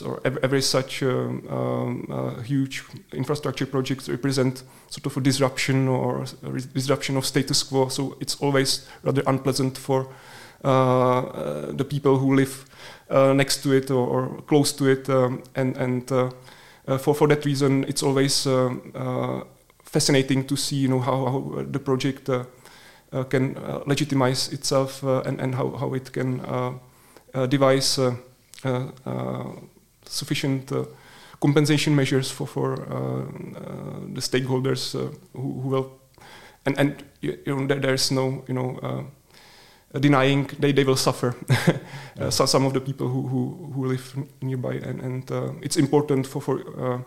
or 0.04 0.20
every, 0.24 0.42
every 0.42 0.62
such 0.62 1.02
um, 1.02 1.42
um, 1.50 2.44
huge 2.44 2.84
infrastructure 3.12 3.66
project 3.66 4.06
represent 4.06 4.62
sort 4.88 5.06
of 5.06 5.16
a 5.16 5.20
disruption 5.20 5.88
or 5.88 6.24
a 6.44 6.60
disruption 6.60 7.16
of 7.16 7.26
status 7.26 7.64
quo. 7.64 7.88
So 7.88 8.16
it's 8.20 8.36
always 8.36 8.86
rather 9.02 9.22
unpleasant 9.26 9.76
for 9.76 10.08
Uh, 10.64 11.70
the 11.72 11.84
people 11.84 12.18
who 12.18 12.34
live 12.34 12.64
uh, 13.10 13.32
next 13.32 13.62
to 13.62 13.72
it 13.72 13.90
or, 13.92 14.08
or 14.08 14.42
close 14.42 14.72
to 14.72 14.86
it, 14.86 15.08
um, 15.08 15.40
and 15.54 15.76
and 15.76 16.10
uh, 16.10 16.30
uh, 16.88 16.98
for 16.98 17.14
for 17.14 17.28
that 17.28 17.44
reason, 17.44 17.84
it's 17.84 18.02
always 18.02 18.46
fascinating 19.84 20.44
to 20.44 20.56
see 20.56 20.76
you 20.76 20.88
know 20.88 20.98
how, 21.00 21.26
how 21.26 21.62
the 21.70 21.78
project 21.78 22.28
can 23.30 23.56
legitimize 23.86 24.52
itself 24.52 25.02
and 25.02 25.40
and 25.40 25.54
how 25.54 25.70
how 25.76 25.94
it 25.94 26.12
can 26.12 26.40
devise 27.48 28.00
sufficient 30.04 30.72
compensation 31.40 31.94
measures 31.94 32.30
for 32.30 32.46
for 32.46 32.76
the 34.12 34.20
stakeholders 34.20 34.92
who, 35.32 35.60
who 35.62 35.68
will 35.68 35.98
and 36.66 36.78
and 36.78 37.04
you 37.20 37.38
know 37.46 37.66
there, 37.66 37.80
there's 37.80 38.10
no 38.10 38.44
you 38.48 38.54
know 38.54 38.78
uh, 38.82 39.02
denying 39.92 40.50
they, 40.58 40.72
they 40.72 40.84
will 40.84 40.96
suffer. 40.96 41.34
uh, 42.20 42.30
so 42.30 42.46
some 42.46 42.66
of 42.66 42.74
the 42.74 42.80
people 42.80 43.08
who, 43.08 43.26
who, 43.26 43.72
who 43.74 43.86
live 43.86 44.16
nearby, 44.42 44.74
and, 44.74 45.00
and 45.00 45.30
uh, 45.30 45.52
it's 45.62 45.76
important 45.76 46.26
for, 46.26 46.42
for 46.42 46.60
uh, 46.78 47.00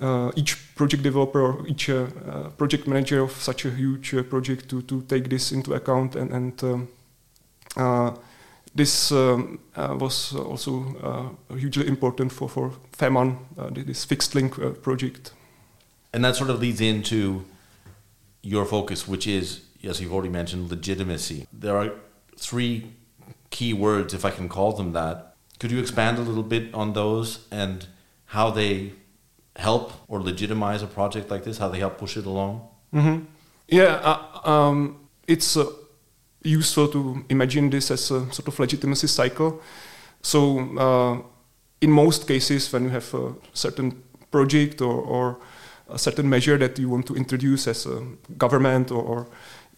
uh, 0.00 0.32
each 0.36 0.74
project 0.74 1.02
developer 1.02 1.40
or 1.40 1.66
each 1.66 1.90
uh, 1.90 2.06
project 2.56 2.86
manager 2.86 3.22
of 3.22 3.32
such 3.32 3.64
a 3.64 3.70
huge 3.70 4.14
project 4.28 4.68
to, 4.68 4.82
to 4.82 5.02
take 5.02 5.28
this 5.28 5.52
into 5.52 5.74
account. 5.74 6.16
And, 6.16 6.30
and 6.32 6.88
um, 7.76 8.18
this 8.74 9.12
um, 9.12 9.58
was 9.76 10.34
also 10.34 11.36
hugely 11.50 11.86
important 11.86 12.32
for, 12.32 12.48
for 12.48 12.72
Fehmarn, 12.96 13.36
this 13.86 14.04
fixed 14.04 14.34
link 14.34 14.54
project. 14.82 15.32
And 16.14 16.24
that 16.24 16.36
sort 16.36 16.50
of 16.50 16.60
leads 16.60 16.80
into 16.80 17.44
your 18.42 18.64
focus, 18.64 19.06
which 19.06 19.26
is 19.26 19.60
as 19.84 20.00
you've 20.00 20.12
already 20.12 20.28
mentioned, 20.28 20.70
legitimacy. 20.70 21.46
There 21.52 21.76
are 21.76 21.92
three 22.36 22.92
key 23.50 23.72
words, 23.72 24.14
if 24.14 24.24
I 24.24 24.30
can 24.30 24.48
call 24.48 24.72
them 24.72 24.92
that. 24.92 25.36
Could 25.58 25.70
you 25.70 25.78
expand 25.78 26.18
a 26.18 26.22
little 26.22 26.42
bit 26.42 26.74
on 26.74 26.92
those 26.92 27.46
and 27.50 27.86
how 28.26 28.50
they 28.50 28.92
help 29.56 29.92
or 30.08 30.20
legitimize 30.20 30.82
a 30.82 30.86
project 30.86 31.30
like 31.30 31.44
this? 31.44 31.58
How 31.58 31.68
they 31.68 31.78
help 31.78 31.98
push 31.98 32.16
it 32.16 32.26
along? 32.26 32.68
Mm-hmm. 32.92 33.24
Yeah, 33.68 34.00
uh, 34.02 34.50
um, 34.50 35.08
it's 35.26 35.56
uh, 35.56 35.66
useful 36.42 36.88
to 36.88 37.24
imagine 37.28 37.70
this 37.70 37.90
as 37.90 38.10
a 38.10 38.30
sort 38.32 38.48
of 38.48 38.58
legitimacy 38.58 39.06
cycle. 39.06 39.62
So, 40.22 40.58
uh, 40.78 41.22
in 41.80 41.90
most 41.90 42.26
cases, 42.26 42.72
when 42.72 42.84
you 42.84 42.90
have 42.90 43.14
a 43.14 43.34
certain 43.52 44.02
project 44.30 44.80
or, 44.80 44.94
or, 44.94 45.38
a 45.92 45.98
certain 45.98 46.28
measure 46.28 46.58
that 46.58 46.78
you 46.78 46.88
want 46.88 47.06
to 47.06 47.14
introduce 47.14 47.66
as 47.66 47.86
a 47.86 48.02
government 48.38 48.90
or, 48.90 49.02
or 49.02 49.26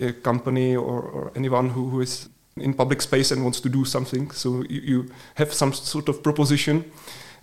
a 0.01 0.13
company 0.13 0.77
or, 0.77 1.03
or 1.03 1.33
anyone 1.35 1.71
who, 1.71 1.89
who 1.89 2.01
is 2.01 2.29
in 2.57 2.75
public 2.75 3.03
space 3.03 3.31
and 3.31 3.43
wants 3.43 3.61
to 3.61 3.69
do 3.69 3.85
something. 3.85 4.31
So 4.31 4.63
you, 4.69 4.81
you 4.81 5.11
have 5.35 5.53
some 5.53 5.73
sort 5.73 6.09
of 6.09 6.23
proposition, 6.23 6.91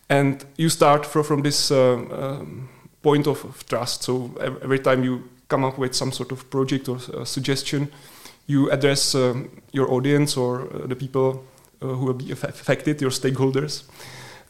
and 0.10 0.46
you 0.58 0.70
start 0.70 1.06
from, 1.06 1.24
from 1.24 1.42
this 1.42 1.72
uh, 1.72 1.94
um, 1.94 2.70
point 3.02 3.28
of, 3.28 3.44
of, 3.46 3.66
trust. 3.68 4.04
So 4.04 4.32
every 4.40 4.80
time 4.80 5.04
you 5.04 5.30
come 5.48 5.64
up 5.64 5.78
with 5.78 5.96
some 5.96 6.12
sort 6.12 6.32
of 6.32 6.50
project 6.50 6.88
or 6.88 6.98
uh, 7.14 7.26
suggestion, 7.26 7.92
you 8.48 8.70
address 8.72 9.16
um, 9.16 9.62
your 9.72 9.92
audience 9.92 10.38
or 10.38 10.62
uh, 10.62 10.88
the 10.88 10.96
people 10.96 11.44
uh, 11.82 11.88
who 11.88 12.06
will 12.06 12.14
be 12.14 12.32
affected, 12.32 13.02
your 13.02 13.12
stakeholders. 13.12 13.84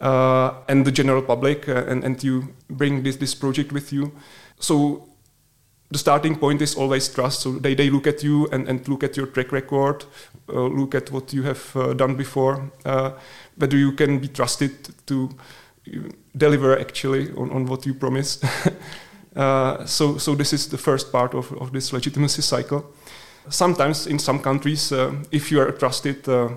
Uh, 0.02 0.56
and 0.68 0.84
the 0.84 0.92
general 0.92 1.22
public, 1.22 1.70
uh, 1.70 1.86
and, 1.88 2.04
and 2.04 2.24
you 2.24 2.56
bring 2.72 3.04
this, 3.04 3.18
this 3.18 3.36
project 3.36 3.72
with 3.72 3.94
you. 3.94 4.12
So 4.60 5.08
the 5.92 6.00
starting 6.00 6.36
point 6.38 6.62
is 6.62 6.74
always 6.74 7.08
trust. 7.08 7.42
So 7.42 7.52
they, 7.52 7.76
they 7.76 7.92
look 7.92 8.08
at 8.08 8.24
you 8.24 8.48
and, 8.48 8.68
and 8.68 8.88
look 8.88 9.04
at 9.04 9.16
your 9.16 9.28
track 9.28 9.52
record, 9.52 10.06
uh, 10.50 10.64
look 10.64 10.96
at 10.96 11.12
what 11.12 11.32
you 11.34 11.44
have 11.44 11.76
uh, 11.76 11.94
done 11.94 12.16
before, 12.16 12.72
uh, 12.84 13.12
whether 13.58 13.78
you 13.78 13.92
can 13.92 14.18
be 14.18 14.28
trusted 14.28 14.90
to 15.06 15.30
deliver 16.36 16.80
actually 16.80 17.32
on, 17.34 17.52
on 17.52 17.66
what 17.68 17.86
you 17.86 17.94
promise. 17.94 18.42
Uh, 19.34 19.86
so, 19.86 20.18
so 20.18 20.36
this 20.36 20.52
is 20.52 20.68
the 20.68 20.78
first 20.78 21.10
part 21.10 21.34
of, 21.34 21.54
of 21.54 21.72
this 21.72 21.94
legitimacy 21.94 22.42
cycle. 22.42 22.94
Sometimes 23.48 24.06
in 24.06 24.20
some 24.20 24.40
countries, 24.40 24.92
uh, 24.92 25.14
if 25.32 25.50
you 25.50 25.62
are 25.62 25.70
a 25.70 25.72
trusted 25.72 26.28
uh, 26.28 26.50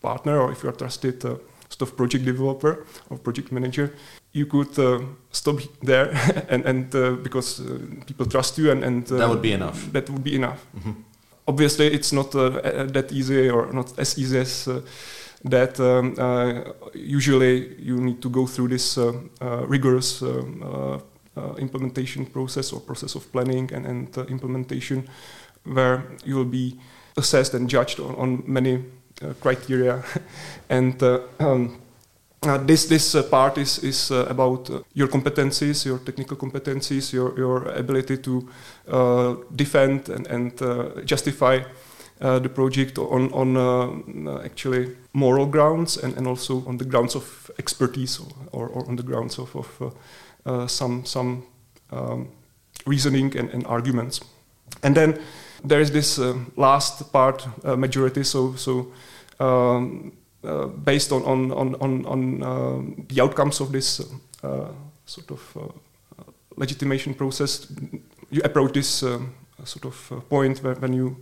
partner 0.00 0.38
or 0.38 0.52
if 0.52 0.62
you 0.62 0.68
are 0.68 0.76
trusted 0.76 1.20
of 1.82 1.96
project 1.96 2.24
developer 2.24 2.86
or 3.10 3.18
project 3.18 3.52
manager, 3.52 3.92
you 4.32 4.46
could 4.46 4.78
uh, 4.78 5.00
stop 5.30 5.60
there 5.82 6.10
and, 6.48 6.64
and 6.64 6.94
uh, 6.94 7.12
because 7.12 7.60
uh, 7.60 7.78
people 8.06 8.26
trust 8.26 8.58
you 8.58 8.70
and, 8.70 8.82
and 8.82 9.06
that 9.06 9.28
would 9.28 9.42
be 9.42 9.52
enough 9.52 9.92
that 9.92 10.08
would 10.10 10.24
be 10.24 10.34
enough 10.34 10.64
mm-hmm. 10.76 10.92
obviously 11.46 11.86
it's 11.86 12.12
not 12.12 12.32
that 12.32 13.08
easy 13.12 13.50
or 13.50 13.72
not 13.72 13.98
as 13.98 14.18
easy 14.18 14.38
as 14.38 14.68
that 15.44 15.78
um, 15.80 16.14
usually 16.94 17.74
you 17.82 17.96
need 17.96 18.22
to 18.22 18.30
go 18.30 18.46
through 18.46 18.68
this 18.68 18.98
rigorous 19.66 20.22
um, 20.22 21.02
implementation 21.58 22.26
process 22.26 22.72
or 22.72 22.80
process 22.80 23.14
of 23.14 23.30
planning 23.32 23.70
and, 23.72 23.86
and 23.86 24.16
implementation 24.30 25.08
where 25.64 26.04
you 26.24 26.36
will 26.36 26.44
be 26.44 26.78
assessed 27.16 27.54
and 27.54 27.68
judged 27.68 28.00
on, 28.00 28.14
on 28.16 28.42
many 28.46 28.76
uh, 28.76 28.80
criteria 29.40 30.02
and 30.68 31.02
uh, 31.02 31.20
um, 31.38 31.82
uh, 32.44 32.58
this 32.58 32.86
this 32.86 33.14
uh, 33.14 33.22
part 33.22 33.58
is 33.58 33.78
is 33.78 34.10
uh, 34.10 34.26
about 34.28 34.70
uh, 34.70 34.80
your 34.94 35.08
competencies, 35.08 35.84
your 35.86 35.98
technical 35.98 36.36
competencies, 36.36 37.12
your 37.12 37.38
your 37.38 37.68
ability 37.78 38.16
to 38.16 38.48
uh, 38.88 39.36
defend 39.54 40.08
and 40.08 40.26
and 40.26 40.62
uh, 40.62 41.00
justify 41.04 41.60
the 42.18 42.48
project 42.48 42.98
on 42.98 43.32
on 43.32 43.56
actually 44.44 44.96
moral 45.12 45.46
grounds 45.46 45.96
and, 45.96 46.16
and 46.16 46.26
also 46.28 46.64
on 46.66 46.76
the 46.78 46.84
grounds 46.84 47.16
of 47.16 47.50
expertise 47.58 48.20
or, 48.52 48.68
or 48.68 48.88
on 48.88 48.96
the 48.96 49.02
grounds 49.02 49.38
of, 49.38 49.56
of 49.56 50.70
some 50.70 51.04
some 51.04 51.42
um, 51.90 52.28
reasoning 52.86 53.36
and, 53.36 53.50
and, 53.50 53.66
arguments. 53.66 54.20
And 54.82 54.94
then 54.94 55.18
there 55.64 55.80
is 55.80 55.90
this 55.90 56.18
last 56.56 57.12
part, 57.12 57.46
majority. 57.64 58.24
So 58.24 58.54
so. 58.56 58.92
Um, 59.40 60.12
uh, 60.44 60.66
based 60.66 61.12
on 61.12 61.22
on 61.22 61.52
on 61.52 61.76
on, 61.80 62.04
on 62.06 62.42
uh, 62.42 63.04
the 63.08 63.20
outcomes 63.22 63.60
of 63.60 63.70
this 63.70 64.00
uh, 64.42 64.72
sort 65.04 65.30
of 65.30 65.72
legitimation 66.56 67.14
process, 67.14 67.68
you 68.30 68.42
approach 68.42 68.72
this 68.72 69.04
sort 69.64 69.84
of 69.84 70.28
point 70.28 70.60
where, 70.64 70.74
when 70.74 70.92
you 70.92 71.16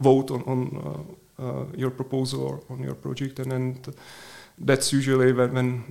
vote 0.00 0.30
on, 0.30 0.42
on 0.42 1.16
uh, 1.38 1.64
your 1.74 1.90
proposal 1.90 2.42
or 2.42 2.60
on 2.68 2.82
your 2.82 2.94
project, 2.94 3.38
and 3.38 3.50
then 3.50 3.80
that's 4.58 4.92
usually 4.92 5.32
when, 5.32 5.54
when 5.54 5.84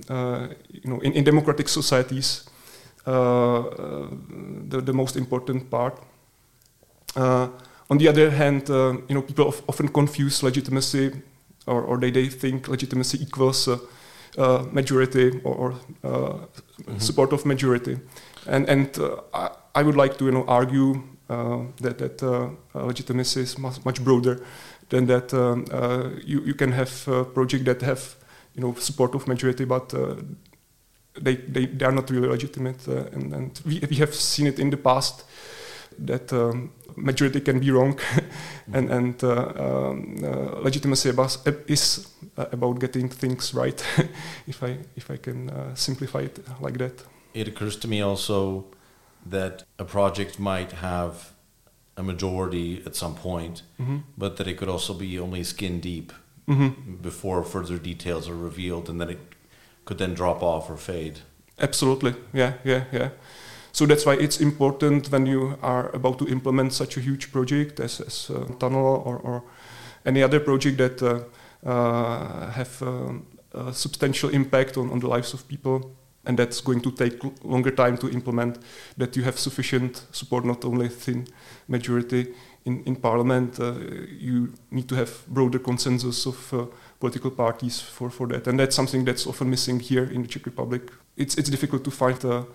you 0.70 0.90
know 0.90 1.00
in, 1.00 1.14
in 1.14 1.24
democratic 1.24 1.68
societies 1.68 2.48
the, 3.04 4.80
the 4.84 4.92
most 4.92 5.16
important 5.16 5.68
part. 5.68 5.98
On 7.90 7.98
the 7.98 8.08
other 8.08 8.30
hand, 8.30 8.68
you 8.68 9.14
know 9.14 9.22
people 9.22 9.54
often 9.68 9.88
confuse 9.88 10.42
legitimacy, 10.42 11.12
or, 11.66 11.82
or 11.82 11.98
they, 11.98 12.10
they 12.10 12.28
think 12.28 12.68
legitimacy 12.68 13.22
equals 13.22 13.68
uh, 14.38 14.64
majority 14.70 15.40
or, 15.42 15.72
uh, 16.04 16.08
mm-hmm. 16.08 16.98
support 16.98 17.32
of 17.32 17.44
majority. 17.44 17.98
And, 18.46 18.68
and 18.68 18.98
uh, 18.98 19.16
I, 19.34 19.50
I, 19.74 19.82
would 19.82 19.96
like 19.96 20.16
to 20.18 20.26
you 20.26 20.30
know, 20.30 20.44
argue 20.46 21.02
that, 21.28 21.98
that 21.98 22.22
legitimacy 22.72 23.40
is 23.40 23.58
much, 23.58 23.84
much 23.84 24.02
broader 24.04 24.40
than 24.90 25.06
that. 25.06 25.34
Um, 25.34 25.64
you, 26.24 26.40
you 26.42 26.54
can 26.54 26.72
have 26.72 27.08
a 27.08 27.24
project 27.24 27.64
that 27.64 27.82
have 27.82 28.16
you 28.54 28.62
know, 28.62 28.74
support 28.74 29.14
of 29.14 29.26
majority, 29.26 29.64
but 29.64 29.92
they, 31.20 31.34
they, 31.36 31.66
they 31.66 31.84
are 31.84 31.92
not 31.92 32.08
really 32.10 32.28
legitimate. 32.28 32.86
and 32.86 33.32
and 33.32 33.60
we, 33.66 33.80
we 33.90 33.96
have 33.96 34.14
seen 34.14 34.46
it 34.46 34.58
in 34.58 34.70
the 34.70 34.76
past 34.76 35.24
that 35.98 36.32
um, 36.32 36.70
majority 36.96 37.40
can 37.40 37.60
be 37.60 37.70
wrong, 37.70 37.98
and 38.72 38.90
and 38.90 39.24
uh, 39.24 39.52
um, 39.56 40.16
uh, 40.22 40.60
legitimacy 40.62 41.12
is 41.66 42.08
uh, 42.36 42.46
about 42.52 42.78
getting 42.80 43.08
things 43.08 43.54
right. 43.54 43.84
if 44.46 44.62
I 44.62 44.78
if 44.96 45.10
I 45.10 45.16
can 45.16 45.50
uh, 45.50 45.74
simplify 45.74 46.20
it 46.20 46.38
like 46.60 46.78
that. 46.78 47.04
It 47.34 47.48
occurs 47.48 47.76
to 47.76 47.88
me 47.88 48.00
also 48.00 48.64
that 49.26 49.64
a 49.78 49.84
project 49.84 50.38
might 50.38 50.72
have 50.72 51.32
a 51.96 52.02
majority 52.02 52.82
at 52.86 52.96
some 52.96 53.14
point, 53.14 53.62
mm-hmm. 53.80 53.98
but 54.16 54.36
that 54.36 54.46
it 54.46 54.56
could 54.56 54.68
also 54.68 54.94
be 54.94 55.18
only 55.18 55.44
skin 55.44 55.80
deep 55.80 56.12
mm-hmm. 56.48 56.94
before 57.02 57.44
further 57.44 57.78
details 57.78 58.28
are 58.28 58.36
revealed, 58.36 58.88
and 58.88 59.00
that 59.00 59.10
it 59.10 59.20
could 59.84 59.98
then 59.98 60.14
drop 60.14 60.42
off 60.42 60.70
or 60.70 60.76
fade. 60.76 61.20
Absolutely, 61.58 62.14
yeah, 62.32 62.52
yeah, 62.64 62.84
yeah. 62.92 63.10
So 63.72 63.86
that's 63.86 64.06
why 64.06 64.14
it's 64.14 64.40
important 64.40 65.10
when 65.10 65.26
you 65.26 65.58
are 65.62 65.90
about 65.94 66.18
to 66.18 66.28
implement 66.28 66.72
such 66.72 66.96
a 66.96 67.00
huge 67.00 67.30
project 67.32 67.80
as, 67.80 68.00
as 68.00 68.30
a 68.30 68.52
tunnel 68.54 69.02
or, 69.04 69.16
or 69.18 69.42
any 70.04 70.22
other 70.22 70.40
project 70.40 70.78
that 70.78 71.02
uh, 71.02 71.20
uh, 71.68 72.50
have 72.50 72.82
um, 72.82 73.26
a 73.52 73.72
substantial 73.72 74.30
impact 74.30 74.76
on, 74.76 74.90
on 74.90 75.00
the 75.00 75.08
lives 75.08 75.34
of 75.34 75.46
people. 75.48 75.94
And 76.24 76.38
that's 76.38 76.60
going 76.60 76.82
to 76.82 76.90
take 76.90 77.22
longer 77.42 77.70
time 77.70 77.96
to 77.98 78.10
implement 78.10 78.58
that 78.98 79.16
you 79.16 79.22
have 79.22 79.38
sufficient 79.38 80.04
support 80.12 80.44
not 80.44 80.64
only 80.64 80.88
thin 80.88 81.26
majority 81.68 82.34
in, 82.68 82.82
in 82.84 82.96
parliament 82.96 83.58
uh, 83.60 83.74
you 84.18 84.52
need 84.70 84.88
to 84.88 84.94
have 84.94 85.10
broader 85.26 85.58
consensus 85.58 86.26
of 86.26 86.52
uh, 86.52 86.66
political 87.00 87.30
parties 87.30 87.80
for, 87.80 88.10
for 88.10 88.26
that. 88.28 88.46
And 88.46 88.58
that's 88.58 88.76
something 88.76 89.04
that's 89.04 89.26
often 89.26 89.48
missing 89.48 89.80
here 89.80 90.04
in 90.04 90.22
the 90.22 90.28
czech 90.28 90.44
republic. 90.46 90.82
It's, 91.16 91.34
it's 91.36 91.50
difficult 91.50 91.84
to 91.84 91.90
find 91.90 92.22
a 92.24 92.46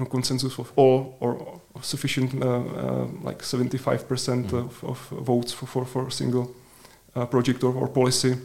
know, 0.00 0.06
consensus 0.06 0.58
of 0.58 0.72
all 0.76 1.16
or, 1.20 1.34
or 1.74 1.82
sufficient, 1.82 2.42
uh, 2.42 2.46
uh, 2.46 3.06
like 3.22 3.38
75% 3.38 4.00
mm. 4.00 4.52
of, 4.52 4.84
of, 4.84 4.98
votes 5.24 5.52
for, 5.52 5.66
for, 5.66 5.84
for 5.84 6.08
a 6.08 6.12
single 6.12 6.54
uh, 7.14 7.26
project 7.26 7.62
or, 7.62 7.74
or, 7.74 7.88
policy. 7.88 8.36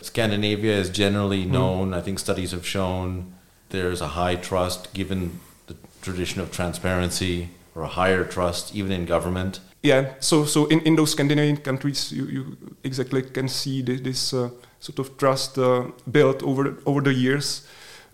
Scandinavia 0.00 0.76
is 0.76 0.90
generally 0.90 1.42
mm-hmm. 1.42 1.52
known, 1.52 1.90
mm. 1.90 1.96
I 1.96 2.00
think 2.00 2.18
studies 2.18 2.52
have 2.52 2.66
shown 2.66 3.34
there's 3.70 4.00
a 4.00 4.08
high 4.08 4.36
trust 4.36 4.92
given 4.92 5.40
the 5.66 5.76
tradition 6.02 6.40
of 6.40 6.50
transparency 6.50 7.48
or 7.74 7.82
a 7.82 7.88
higher 7.88 8.24
trust 8.24 8.74
even 8.74 8.92
in 8.92 9.06
government. 9.06 9.60
Yeah, 9.82 10.14
so 10.20 10.44
so 10.44 10.66
in, 10.66 10.80
in 10.80 10.94
those 10.94 11.10
Scandinavian 11.10 11.56
countries, 11.56 12.12
you, 12.12 12.26
you 12.26 12.56
exactly 12.84 13.22
can 13.22 13.48
see 13.48 13.82
this, 13.82 14.00
this 14.00 14.32
uh, 14.32 14.50
sort 14.78 15.00
of 15.00 15.16
trust 15.16 15.58
uh, 15.58 15.90
built 16.08 16.42
over 16.44 16.76
over 16.86 17.00
the 17.00 17.12
years 17.12 17.66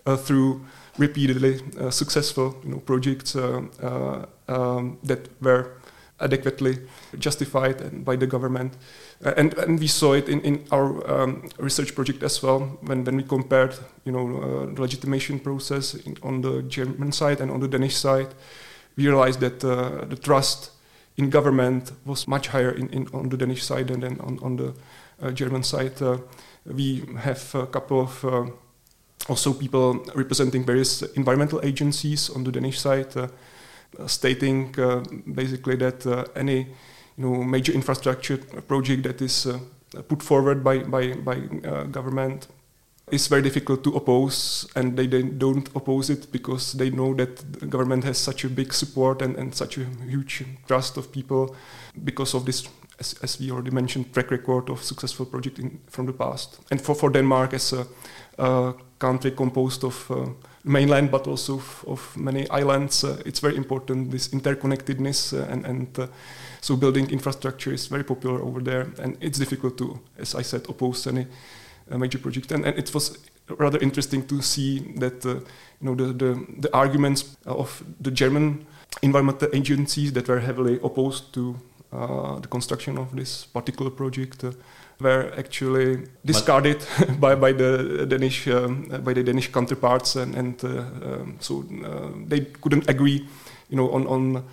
uh, 0.07 0.17
through 0.17 0.61
repeatedly 0.99 1.61
uh, 1.79 1.89
successful 1.89 2.55
you 2.63 2.71
know, 2.71 2.79
projects 2.79 3.35
uh, 3.35 3.61
uh, 3.81 4.25
um, 4.47 4.99
that 5.03 5.29
were 5.41 5.71
adequately 6.19 6.77
justified 7.17 8.03
by 8.03 8.15
the 8.17 8.27
government. 8.27 8.73
Uh, 9.25 9.33
and, 9.37 9.53
and 9.57 9.79
we 9.79 9.87
saw 9.87 10.13
it 10.13 10.27
in, 10.27 10.41
in 10.41 10.65
our 10.71 11.09
um, 11.09 11.49
research 11.57 11.95
project 11.95 12.21
as 12.23 12.43
well 12.43 12.59
when, 12.81 13.03
when 13.05 13.15
we 13.15 13.23
compared 13.23 13.73
you 14.03 14.11
know, 14.11 14.41
uh, 14.41 14.73
the 14.73 14.81
legitimation 14.81 15.39
process 15.39 15.93
in, 15.93 16.17
on 16.21 16.41
the 16.41 16.61
German 16.63 17.11
side 17.13 17.39
and 17.39 17.49
on 17.49 17.61
the 17.61 17.67
Danish 17.67 17.95
side. 17.95 18.27
We 18.97 19.07
realized 19.07 19.39
that 19.39 19.63
uh, 19.63 20.05
the 20.05 20.17
trust 20.17 20.71
in 21.15 21.29
government 21.29 21.93
was 22.05 22.27
much 22.27 22.47
higher 22.47 22.71
in, 22.71 22.89
in, 22.89 23.07
on 23.13 23.29
the 23.29 23.37
Danish 23.37 23.63
side 23.63 23.87
than, 23.87 24.01
than 24.01 24.19
on, 24.19 24.39
on 24.41 24.55
the 24.57 24.73
German 25.33 25.63
side. 25.63 25.93
we 26.65 27.03
have 27.17 27.55
a 27.55 27.67
couple 27.67 28.01
of 28.01 28.51
also 29.29 29.53
people 29.53 30.05
representing 30.15 30.65
various 30.65 31.01
environmental 31.15 31.59
agencies 31.63 32.29
on 32.29 32.43
the 32.43 32.51
Danish 32.51 32.79
side, 32.79 33.15
uh, 33.15 33.27
stating 34.07 34.73
uh, 34.79 35.03
basically 35.33 35.75
that 35.75 36.05
uh, 36.05 36.25
any 36.35 36.59
you 36.59 36.67
know, 37.17 37.43
major 37.43 37.71
infrastructure 37.73 38.37
project 38.37 39.03
that 39.03 39.21
is 39.21 39.47
put 40.07 40.21
forward 40.21 40.63
by, 40.63 40.79
by, 40.79 41.13
by 41.13 41.35
government 41.91 42.47
is 43.11 43.27
very 43.27 43.41
difficult 43.41 43.83
to 43.83 43.95
oppose, 43.95 44.67
and 44.75 44.95
they, 44.95 45.07
they, 45.07 45.23
don't 45.23 45.67
oppose 45.75 46.09
it 46.09 46.31
because 46.31 46.73
they 46.73 46.89
know 46.89 47.13
that 47.15 47.37
the 47.59 47.65
government 47.65 48.03
has 48.03 48.17
such 48.17 48.43
a 48.43 48.49
big 48.49 48.73
support 48.73 49.21
and, 49.21 49.35
and 49.35 49.55
such 49.55 49.77
a 49.77 49.85
huge 50.07 50.43
trust 50.67 50.97
of 50.97 51.11
people 51.11 51.55
because 52.03 52.33
of 52.33 52.45
this, 52.45 52.67
as, 52.99 53.13
as 53.23 53.39
we 53.39 53.51
already 53.51 53.71
mentioned, 53.71 54.13
track 54.13 54.31
record 54.31 54.69
of 54.69 54.83
successful 54.83 55.25
project 55.25 55.59
in, 55.59 55.79
from 55.87 56.05
the 56.05 56.13
past. 56.13 56.59
And 56.71 56.79
for, 56.79 56.93
for 56.95 57.09
Denmark 57.09 57.53
as 57.53 57.73
a, 57.73 57.87
a 58.37 58.73
country 58.99 59.31
composed 59.31 59.83
of 59.83 60.11
uh, 60.11 60.27
mainland 60.63 61.09
but 61.09 61.27
also 61.27 61.55
of, 61.55 61.85
of 61.87 62.17
many 62.17 62.49
islands. 62.49 63.03
Uh, 63.03 63.21
it's 63.25 63.39
very 63.39 63.55
important 63.55 64.11
this 64.11 64.27
interconnectedness 64.29 65.33
uh, 65.33 65.51
and, 65.51 65.65
and 65.65 66.09
so 66.61 66.75
building 66.75 67.09
infrastructure 67.09 67.73
is 67.73 67.87
very 67.87 68.03
popular 68.03 68.41
over 68.41 68.59
there 68.59 68.87
and 69.01 69.17
it's 69.21 69.39
difficult 69.39 69.77
to, 69.77 69.99
as 70.17 70.35
I 70.35 70.43
said, 70.43 70.65
oppose 70.69 71.07
any 71.07 71.25
major 71.89 72.19
project. 72.19 72.51
And, 72.51 72.65
and, 72.65 72.77
it 72.77 72.93
was 72.93 73.17
rather 73.57 73.79
interesting 73.79 74.27
to 74.27 74.41
see 74.41 74.79
that 74.97 75.25
you 75.25 75.41
know 75.81 75.95
the, 75.95 76.13
the, 76.13 76.45
the 76.59 76.75
arguments 76.75 77.37
of 77.45 77.83
the 77.99 78.11
German 78.11 78.65
environmental 79.01 79.49
agencies 79.53 80.13
that 80.13 80.27
were 80.27 80.39
heavily 80.39 80.79
opposed 80.83 81.33
to 81.33 81.55
uh, 81.91 82.39
the 82.39 82.47
construction 82.47 82.97
of 82.97 83.15
this 83.15 83.45
particular 83.45 83.89
project 83.89 84.43
uh, 84.43 84.51
were 84.99 85.31
actually 85.37 86.07
discarded 86.25 86.85
by, 87.19 87.35
by 87.35 87.51
the 87.51 88.05
Danish 88.07 88.47
um, 88.47 88.83
by 89.03 89.13
the 89.13 89.23
Danish 89.23 89.51
counterparts, 89.51 90.15
and, 90.15 90.35
and 90.35 90.63
uh, 90.63 90.67
um, 90.69 91.37
so 91.39 91.65
uh, 91.85 92.09
they 92.27 92.41
couldn't 92.61 92.89
agree, 92.89 93.27
you 93.69 93.77
know, 93.77 93.89
on 93.91 94.07
on 94.07 94.43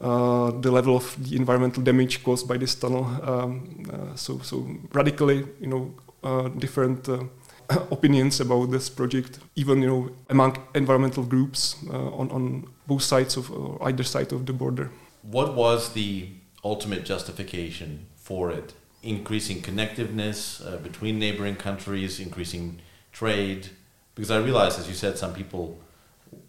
uh, 0.00 0.50
the 0.60 0.70
level 0.70 0.96
of 0.96 1.16
the 1.24 1.36
environmental 1.36 1.82
damage 1.82 2.22
caused 2.24 2.48
by 2.48 2.56
this 2.56 2.74
tunnel. 2.74 3.06
Um, 3.22 3.84
uh, 3.92 4.16
so 4.16 4.38
so 4.40 4.66
radically, 4.92 5.44
you 5.60 5.68
know, 5.68 5.94
uh, 6.22 6.48
different. 6.48 7.08
Uh, 7.08 7.24
opinions 7.92 8.40
about 8.40 8.70
this 8.72 8.90
project, 8.90 9.38
even 9.54 9.80
you 9.80 9.88
know 9.88 10.10
among 10.28 10.56
environmental 10.74 11.22
groups 11.22 11.76
on 11.90 12.28
on 12.30 12.66
both 12.86 13.02
sides 13.02 13.36
of 13.36 13.50
either 13.82 14.02
side 14.02 14.32
of 14.32 14.44
the 14.44 14.52
border. 14.52 14.90
What 15.22 15.54
was 15.54 15.92
the 15.92 16.26
ultimate 16.64 17.04
justification 17.04 18.06
for 18.16 18.50
it 18.50 18.74
increasing 19.02 19.60
connectiveness 19.60 20.64
uh, 20.66 20.76
between 20.78 21.18
neighboring 21.18 21.56
countries, 21.56 22.20
increasing 22.20 22.80
trade. 23.12 23.68
Because 24.14 24.30
I 24.30 24.38
realize, 24.38 24.78
as 24.78 24.88
you 24.88 24.94
said, 24.94 25.18
some 25.18 25.34
people 25.34 25.80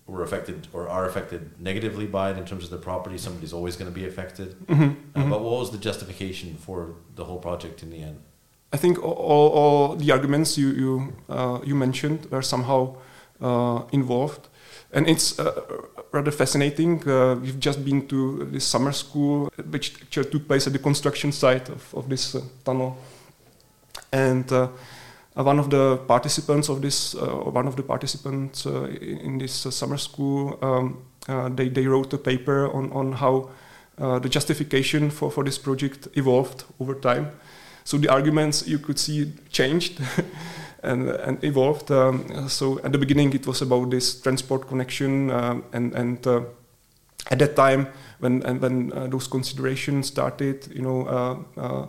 were 0.06 0.24
affected 0.24 0.68
or 0.74 0.88
are 0.90 1.08
affected 1.08 1.60
negatively 1.60 2.06
by 2.06 2.32
it 2.32 2.38
in 2.38 2.46
terms 2.46 2.66
of 2.66 2.70
their 2.70 2.80
property. 2.80 3.18
Somebody's 3.18 3.54
always 3.54 3.76
going 3.76 3.92
to 3.92 4.00
be 4.00 4.06
affected. 4.06 4.60
Mm-hmm, 4.68 4.84
uh, 4.84 4.88
mm-hmm. 4.88 5.30
But 5.30 5.42
what 5.42 5.60
was 5.60 5.72
the 5.72 5.78
justification 5.78 6.56
for 6.56 6.96
the 7.16 7.26
whole 7.26 7.40
project 7.40 7.84
in 7.84 7.90
the 7.90 8.02
end? 8.04 8.20
I 8.72 8.78
think 8.78 9.02
all, 9.04 9.50
all 9.60 9.96
the 9.96 10.12
arguments 10.12 10.58
you 10.58 10.70
you 10.70 11.16
uh, 11.30 11.60
you 11.64 11.76
mentioned 11.76 12.28
were 12.32 12.42
somehow 12.42 12.98
uh, 13.40 13.84
involved, 13.92 14.48
and 14.94 15.10
it's 15.10 15.40
uh, 15.40 15.62
rather 16.12 16.32
fascinating. 16.32 17.08
Uh, 17.10 17.36
we've 17.36 17.60
just 17.60 17.84
been 17.84 18.08
to 18.08 18.46
this 18.52 18.64
summer 18.64 18.92
school, 18.92 19.52
which 19.70 19.96
actually 20.02 20.30
took 20.30 20.48
place 20.48 20.68
at 20.68 20.74
the 20.74 20.80
construction 20.80 21.32
site 21.32 21.68
of, 21.70 21.94
of 21.96 22.08
this 22.10 22.36
uh, 22.36 22.42
tunnel. 22.64 22.98
And 24.12 24.52
uh, 24.52 24.68
one 25.34 25.58
of 25.58 25.72
the 25.72 25.98
participants 26.08 26.70
of 26.70 26.82
this, 26.82 27.16
uh, 27.16 27.26
one 27.26 27.68
of 27.68 27.76
the 27.76 27.82
participants 27.82 28.68
uh, 28.68 28.86
in, 29.02 29.40
this 29.40 29.66
uh, 29.66 29.72
summer 29.72 29.98
school, 29.98 30.60
um, 30.62 31.04
they, 31.56 31.70
they 31.70 31.88
wrote 31.88 32.14
a 32.14 32.20
paper 32.20 32.72
on, 32.72 32.92
on 32.92 33.14
how 33.14 33.50
the 33.98 34.30
justification 34.30 35.10
for, 35.10 35.32
for 35.32 35.44
this 35.44 35.58
project 35.58 36.08
evolved 36.14 36.66
over 36.80 36.94
time. 36.94 37.32
So 37.84 37.98
the 37.98 38.10
arguments 38.10 38.68
you 38.68 38.78
could 38.78 39.00
see 39.00 39.34
changed. 39.52 40.00
and, 40.84 41.10
and 41.10 41.44
evolved. 41.44 41.92
Um, 41.92 42.50
so 42.50 42.80
at 42.84 42.92
the 42.92 42.98
beginning, 42.98 43.34
it 43.34 43.48
was 43.48 43.62
about 43.62 43.90
this 43.90 44.22
transport 44.22 44.68
connection, 44.68 45.32
um, 45.32 45.64
and 45.74 45.94
and 45.94 46.28
uh, 46.28 46.42
at 47.32 47.40
that 47.40 47.56
time, 47.56 47.88
when 48.20 48.44
and 48.44 48.62
when 48.62 48.92
uh, 48.94 49.08
those 49.08 49.28
considerations 49.28 50.08
started, 50.08 50.68
you 50.76 50.82
know, 50.82 51.08
uh, 51.08 51.62
uh 51.62 51.88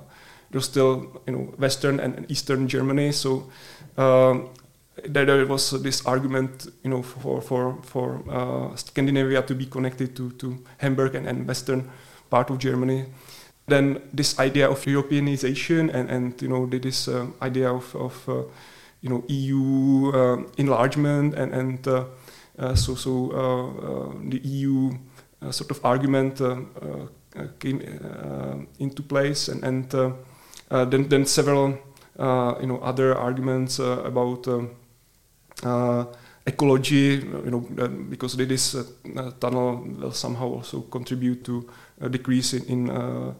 still 0.61 1.21
you 1.27 1.33
know 1.33 1.43
Western 1.59 2.01
and 2.01 2.31
Eastern 2.31 2.69
Germany. 2.69 3.13
So 3.13 3.51
um, 3.97 4.51
there, 5.03 5.25
there 5.25 5.47
was 5.47 5.71
this 5.83 6.07
argument, 6.07 6.69
you 6.83 6.91
know, 6.91 7.03
for 7.03 7.41
for 7.41 7.79
for 7.83 8.23
uh, 8.31 8.77
Scandinavia 8.77 9.43
to 9.43 9.55
be 9.55 9.67
connected 9.67 10.15
to 10.17 10.31
to 10.33 10.59
Hamburg 10.79 11.15
and, 11.15 11.27
and 11.27 11.47
Western 11.49 11.91
part 12.31 12.51
of 12.51 12.59
Germany. 12.59 13.07
Then 13.67 14.03
this 14.13 14.39
idea 14.39 14.71
of 14.71 14.85
Europeanization 14.85 15.93
and 15.93 16.11
and 16.11 16.43
you 16.43 16.49
know 16.49 16.67
this 16.67 17.09
uh, 17.09 17.27
idea 17.43 17.73
of 17.73 17.95
of 17.97 18.29
uh, 18.29 18.43
you 19.05 19.11
know 19.11 19.23
EU 19.29 20.11
uh, 20.12 20.43
enlargement 20.57 21.35
and 21.35 21.53
and 21.53 21.87
uh, 21.87 22.05
uh, 22.59 22.75
so 22.75 22.95
so 22.95 23.29
the 24.25 24.40
EU 24.43 24.90
sort 25.51 25.71
of 25.71 25.85
argument 25.85 26.40
came 27.61 27.81
into 28.79 29.03
place 29.03 29.49
and 29.49 29.62
and 29.62 29.90
then 30.90 31.09
then 31.09 31.27
several 31.27 31.77
you 32.61 32.67
know 32.67 32.81
other 32.83 33.14
arguments 33.14 33.79
about 33.79 34.49
um, 34.49 34.71
uh, 35.62 36.05
ecology, 36.47 37.23
you 37.45 37.51
know, 37.51 37.61
because 38.11 38.37
this 38.37 38.75
uh, 38.75 39.31
tunnel 39.40 39.85
will 39.99 40.12
somehow 40.12 40.49
also 40.49 40.83
contribute 40.83 41.45
to 41.45 41.67
a 42.01 42.09
decrease 42.09 42.53
in, 42.55 42.64
in 42.64 42.90
uh, 42.90 43.33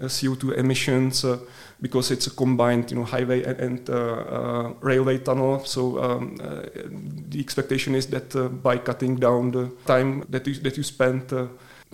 Uh, 0.00 0.04
CO2 0.06 0.56
emissions 0.56 1.24
uh, 1.24 1.40
because 1.80 2.12
it's 2.12 2.28
a 2.28 2.30
combined, 2.30 2.88
you 2.88 2.96
know, 2.96 3.04
highway 3.04 3.42
and, 3.42 3.58
and 3.58 3.90
uh, 3.90 4.72
railway 4.80 5.18
tunnel. 5.18 5.58
So 5.64 6.00
um, 6.00 6.36
the 7.28 7.40
expectation 7.40 7.96
is 7.96 8.06
that 8.06 8.62
by 8.62 8.78
cutting 8.78 9.16
down 9.16 9.50
the 9.50 9.72
time 9.86 10.24
that 10.28 10.46
you, 10.46 10.54
that 10.54 10.76
you 10.76 10.84
spend 10.84 11.32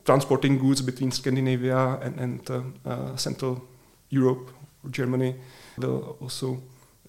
transporting 0.05 0.59
goods 0.59 0.83
between 0.83 1.13
Scandinavia 1.13 1.99
and, 2.03 2.21
and 2.21 3.19
Central 3.19 3.63
Europe 4.11 4.51
or 4.85 4.91
Germany 4.91 5.37
will 5.79 6.19
also 6.21 6.63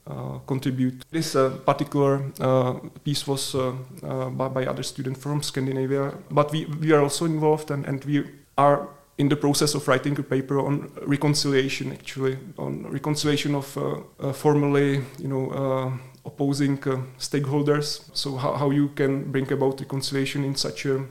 uh, 0.07 0.39
contribute. 0.47 1.03
This 1.11 1.35
uh, 1.35 1.57
particular 1.65 2.31
uh, 2.39 2.75
piece 3.03 3.27
was 3.27 3.53
by, 4.01 4.47
by, 4.47 4.65
other 4.65 4.83
students 4.83 5.19
from 5.19 5.43
Scandinavia, 5.43 6.13
but 6.31 6.53
we, 6.53 6.65
we 6.79 6.93
are 6.93 7.01
also 7.01 7.25
involved 7.25 7.69
and, 7.69 7.85
and 7.85 8.05
we 8.05 8.23
are 8.57 8.87
in 9.17 9.29
the 9.29 9.35
process 9.35 9.75
of 9.75 9.87
writing 9.87 10.19
a 10.19 10.23
paper 10.23 10.59
on 10.59 10.91
reconciliation, 11.05 11.91
actually, 11.91 12.37
on 12.57 12.83
reconciliation 12.91 13.55
of 13.55 13.77
uh, 13.77 14.33
formally, 14.33 15.01
you 15.19 15.27
know, 15.27 15.49
uh, 15.51 15.91
opposing 16.25 16.77
uh, 16.83 17.01
stakeholders. 17.17 18.09
So 18.13 18.35
how, 18.35 18.53
how 18.53 18.71
you 18.71 18.89
can 18.89 19.31
bring 19.31 19.51
about 19.51 19.79
reconciliation 19.79 20.43
in 20.43 20.55
such 20.55 20.85
a, 20.85 21.05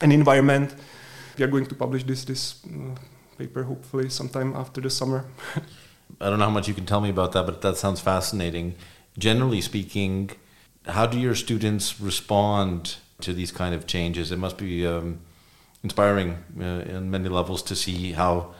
an 0.00 0.12
environment. 0.12 0.74
We 1.38 1.44
are 1.44 1.48
going 1.48 1.66
to 1.66 1.74
publish 1.74 2.04
this 2.04 2.24
this 2.24 2.56
paper 3.38 3.62
hopefully 3.62 4.08
sometime 4.10 4.54
after 4.56 4.80
the 4.80 4.90
summer. 4.90 5.24
I 6.20 6.28
don't 6.28 6.38
know 6.38 6.46
how 6.46 6.50
much 6.50 6.68
you 6.68 6.74
can 6.74 6.86
tell 6.86 7.00
me 7.00 7.10
about 7.10 7.32
that, 7.32 7.46
but 7.46 7.60
that 7.62 7.76
sounds 7.76 8.00
fascinating. 8.00 8.74
Generally 9.16 9.60
speaking, 9.62 10.30
how 10.86 11.06
do 11.06 11.18
your 11.18 11.34
students 11.34 12.00
respond 12.00 12.96
to 13.20 13.32
these 13.32 13.52
kind 13.52 13.74
of 13.74 13.86
changes? 13.86 14.32
It 14.32 14.38
must 14.38 14.56
be 14.58 14.86
um, 14.86 15.20
inspiring 15.88 16.30
uh, 16.60 16.96
in 16.96 17.10
many 17.10 17.28
levels 17.28 17.62
to 17.62 17.74
see 17.74 18.12
how 18.12 18.54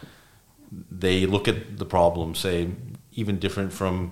they 0.91 1.27
look 1.27 1.49
at 1.49 1.79
the 1.79 1.85
problem, 1.85 2.35
say, 2.35 2.69
even 3.13 3.39
different 3.39 3.73
from 3.73 4.11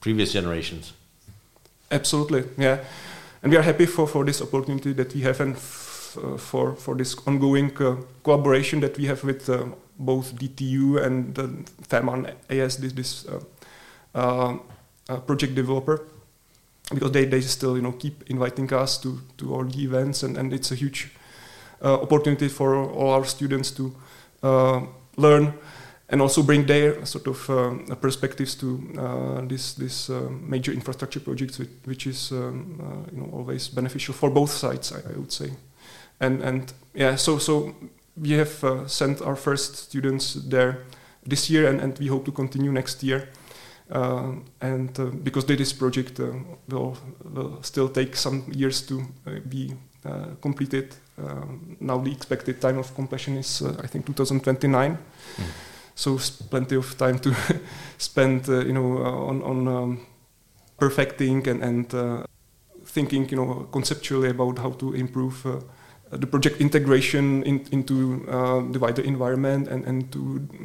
previous 0.00 0.32
generations. 0.32 0.92
Absolutely, 1.90 2.44
yeah. 2.56 2.78
And 3.42 3.52
we 3.52 3.58
are 3.58 3.64
happy 3.64 3.86
for, 3.86 4.06
for 4.06 4.24
this 4.24 4.40
opportunity 4.40 4.94
that 4.94 5.14
we 5.14 5.20
have 5.20 5.40
and 5.40 5.54
uh, 5.56 6.38
for, 6.38 6.74
for 6.76 6.94
this 6.94 7.16
ongoing 7.26 7.70
uh, 7.76 7.96
collaboration 8.22 8.80
that 8.80 8.96
we 8.98 9.06
have 9.06 9.22
with 9.24 9.48
uh, 9.48 9.64
both 9.98 10.34
DTU 10.36 11.04
and 11.04 11.34
the 11.34 11.48
Fehmarn 11.88 12.34
AS, 12.48 12.76
this, 12.78 12.92
this 12.92 13.26
uh, 13.26 13.40
uh, 14.14 14.58
uh, 15.08 15.16
project 15.20 15.54
developer, 15.54 16.06
because 16.92 17.12
they, 17.12 17.24
they 17.26 17.40
still 17.40 17.76
you 17.76 17.82
know 17.82 17.92
keep 17.92 18.30
inviting 18.30 18.72
us 18.72 18.98
to, 18.98 19.20
to 19.36 19.54
all 19.54 19.64
the 19.64 19.84
events, 19.84 20.22
and, 20.22 20.36
and 20.36 20.52
it's 20.52 20.72
a 20.72 20.74
huge 20.74 21.10
opportunity 21.84 22.48
for 22.48 22.76
all 22.76 23.10
our 23.10 23.24
students 23.24 23.70
to 23.70 23.94
learn 25.16 25.54
and 26.08 26.22
also 26.22 26.42
bring 26.42 26.66
their 26.66 27.04
sort 27.06 27.26
of 27.26 27.50
uh, 27.50 27.94
perspectives 27.96 28.54
to 28.54 28.78
uh, 28.98 29.40
this 29.48 29.74
this 29.74 30.10
uh, 30.10 30.28
major 30.30 30.72
infrastructure 30.72 31.20
projects, 31.20 31.58
which, 31.58 31.70
which 31.84 32.06
is 32.06 32.30
um, 32.32 33.06
you 33.12 33.20
know 33.20 33.30
always 33.32 33.68
beneficial 33.68 34.14
for 34.14 34.30
both 34.30 34.50
sides, 34.50 34.92
I, 34.92 34.98
I, 35.12 35.18
would 35.18 35.32
say. 35.32 35.50
And 36.20 36.42
and 36.42 36.72
yeah, 36.94 37.16
so 37.16 37.38
so 37.38 37.74
we 38.16 38.32
have 38.32 38.64
uh, 38.64 38.86
sent 38.86 39.22
our 39.22 39.36
first 39.36 39.76
students 39.76 40.34
there 40.34 40.84
this 41.26 41.50
year, 41.50 41.68
and, 41.68 41.80
and 41.80 41.98
we 41.98 42.06
hope 42.06 42.24
to 42.24 42.32
continue 42.32 42.72
next 42.72 43.02
year. 43.02 43.28
Uh, 43.90 44.32
and 44.60 44.98
uh, 44.98 45.04
because 45.22 45.44
this 45.44 45.72
project 45.72 46.18
uh, 46.18 46.32
will, 46.68 46.96
will 47.34 47.62
still 47.62 47.88
take 47.88 48.16
some 48.16 48.44
years 48.52 48.80
to 48.86 49.02
uh, 49.26 49.40
be 49.48 49.72
uh, 49.72 49.76
completed. 50.40 50.94
Um, 51.16 51.76
now 51.80 51.98
the 51.98 52.12
expected 52.12 52.60
time 52.60 52.78
of 52.78 52.94
completion 52.94 53.36
is, 53.36 53.62
I 53.62 53.86
think, 53.86 54.06
2029. 54.06 54.98
Mm. 54.98 55.44
So 55.94 56.18
plenty 56.50 56.76
of 56.76 56.96
time 56.98 57.18
to 57.20 57.34
spend, 57.98 58.48
you 58.48 58.72
know, 58.72 58.98
on, 58.98 59.42
on 59.42 59.68
um, 59.68 60.06
perfecting 60.78 61.46
and, 61.48 61.62
and 61.62 62.26
thinking, 62.84 63.28
you 63.28 63.36
know, 63.36 63.68
conceptually 63.72 64.30
about 64.30 64.58
how 64.58 64.70
to 64.70 64.94
improve 64.94 65.46
uh, 65.46 65.60
the 66.10 66.26
project 66.26 66.60
integration 66.60 67.42
in, 67.42 67.66
into 67.72 68.24
uh, 68.28 68.60
the 68.70 68.78
wider 68.78 69.02
environment 69.02 69.68
and, 69.68 69.84
and 69.84 70.12
to 70.12 70.20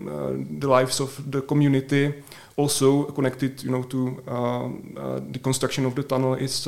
uh, 0.08 0.34
the 0.60 0.68
lives 0.68 1.00
of 1.00 1.32
the 1.32 1.42
community. 1.42 2.14
Also 2.56 3.06
connected, 3.06 3.64
you 3.64 3.72
know, 3.72 3.84
to 3.84 4.22
um, 4.28 5.30
the 5.32 5.40
construction 5.40 5.86
of 5.86 5.96
the 5.96 6.04
tunnel 6.04 6.34
is 6.34 6.66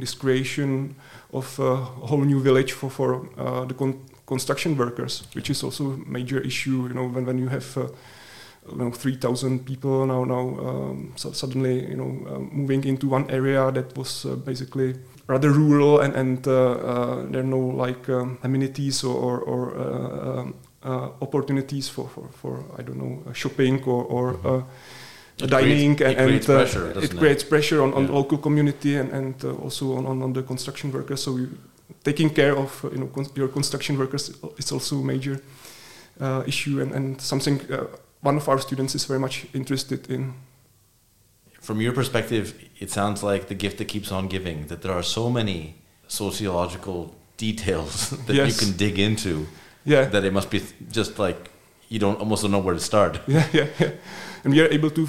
this 0.00 0.14
creation 0.14 0.96
of 1.34 1.58
a 1.58 1.76
whole 2.06 2.24
new 2.24 2.40
village 2.40 2.72
for 2.72 2.90
for 2.90 3.28
the 3.68 3.74
con 3.74 3.94
construction 4.26 4.76
workers, 4.76 5.22
which 5.34 5.50
is 5.50 5.62
also 5.62 5.92
a 5.92 5.96
major 6.06 6.40
issue. 6.40 6.88
You 6.88 6.94
know, 6.94 7.08
when 7.08 7.26
when 7.26 7.38
you 7.38 7.48
have 7.48 7.76
you 8.70 8.76
know, 8.76 8.90
3,000 8.90 9.66
people 9.66 10.06
now 10.06 10.24
now 10.24 10.58
um, 10.58 11.12
so 11.16 11.32
suddenly 11.32 11.86
you 11.86 11.96
know 11.96 12.10
uh, 12.26 12.38
moving 12.38 12.84
into 12.84 13.08
one 13.08 13.30
area 13.30 13.70
that 13.70 13.96
was 13.96 14.24
uh, 14.24 14.36
basically 14.36 14.94
rather 15.26 15.50
rural 15.50 16.00
and, 16.00 16.14
and 16.14 16.48
uh, 16.48 16.72
uh, 16.72 17.26
there 17.30 17.40
are 17.40 17.46
no 17.46 17.58
like 17.58 18.08
um, 18.08 18.38
amenities 18.42 19.04
or, 19.04 19.16
or, 19.16 19.40
or 19.40 19.78
uh, 19.78 20.40
um, 20.40 20.54
opportunities 21.22 21.88
for, 21.88 22.08
for, 22.08 22.28
for, 22.28 22.64
I 22.76 22.82
don't 22.82 22.98
know, 22.98 23.32
shopping 23.32 23.82
or, 23.84 24.04
or 24.04 24.66
it 25.38 25.50
dining 25.50 25.96
creates, 25.96 26.20
and, 26.20 26.30
it 26.30 26.44
creates 26.44 26.48
uh, 26.48 26.54
pressure, 26.54 27.00
it, 27.00 27.16
creates 27.16 27.44
pressure 27.44 27.82
on, 27.82 27.92
on 27.94 28.04
yeah. 28.04 28.12
local 28.12 28.38
community 28.38 28.96
and, 28.96 29.10
and 29.10 29.44
uh, 29.44 29.52
also 29.54 29.96
on, 29.96 30.22
on, 30.22 30.32
the 30.32 30.42
construction 30.42 30.92
workers. 30.92 31.22
So 31.22 31.32
we, 31.32 31.48
taking 32.02 32.30
care 32.30 32.56
of 32.56 32.84
uh, 32.84 32.90
you 32.90 32.98
know 32.98 33.10
your 33.34 33.48
construction 33.48 33.98
workers 33.98 34.32
is 34.58 34.72
also 34.72 34.96
a 34.96 35.04
major 35.04 35.40
issue 36.46 36.80
and, 36.80 36.92
and 36.92 37.20
something 37.20 37.60
one 38.20 38.36
of 38.36 38.48
our 38.48 38.58
students 38.58 38.94
is 38.94 39.04
very 39.04 39.18
much 39.18 39.46
interested 39.52 40.08
in 40.08 40.34
from 41.64 41.80
your 41.80 41.94
perspective, 41.94 42.54
it 42.78 42.90
sounds 42.90 43.22
like 43.22 43.48
the 43.48 43.54
gift 43.54 43.78
that 43.78 43.86
keeps 43.86 44.12
on 44.12 44.28
giving, 44.28 44.66
that 44.66 44.82
there 44.82 44.92
are 44.92 45.02
so 45.02 45.30
many 45.30 45.76
sociological 46.08 47.14
details 47.36 48.10
that 48.26 48.34
yes. 48.36 48.46
you 48.48 48.66
can 48.66 48.76
dig 48.76 48.98
into 48.98 49.46
yeah. 49.84 50.04
that 50.04 50.24
it 50.24 50.32
must 50.32 50.50
be 50.50 50.62
just 50.92 51.18
like 51.18 51.50
you 51.88 51.98
don't 51.98 52.18
almost 52.20 52.42
don't 52.42 52.52
know 52.52 52.58
where 52.58 52.74
to 52.74 52.80
start. 52.80 53.20
Yeah, 53.26 53.46
yeah, 53.52 53.66
yeah. 53.80 53.90
And 54.44 54.52
we 54.52 54.60
are 54.60 54.68
able 54.68 54.90
to 54.90 55.08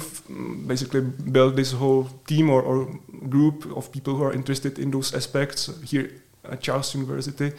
basically 0.66 1.02
build 1.02 1.56
this 1.56 1.72
whole 1.72 2.08
team 2.26 2.50
or, 2.50 2.62
or 2.62 2.98
group 3.28 3.66
of 3.76 3.92
people 3.92 4.14
who 4.14 4.24
are 4.24 4.32
interested 4.32 4.78
in 4.78 4.90
those 4.90 5.14
aspects 5.14 5.70
here 5.84 6.10
at 6.44 6.60
Charles 6.62 6.94
University. 6.94 7.52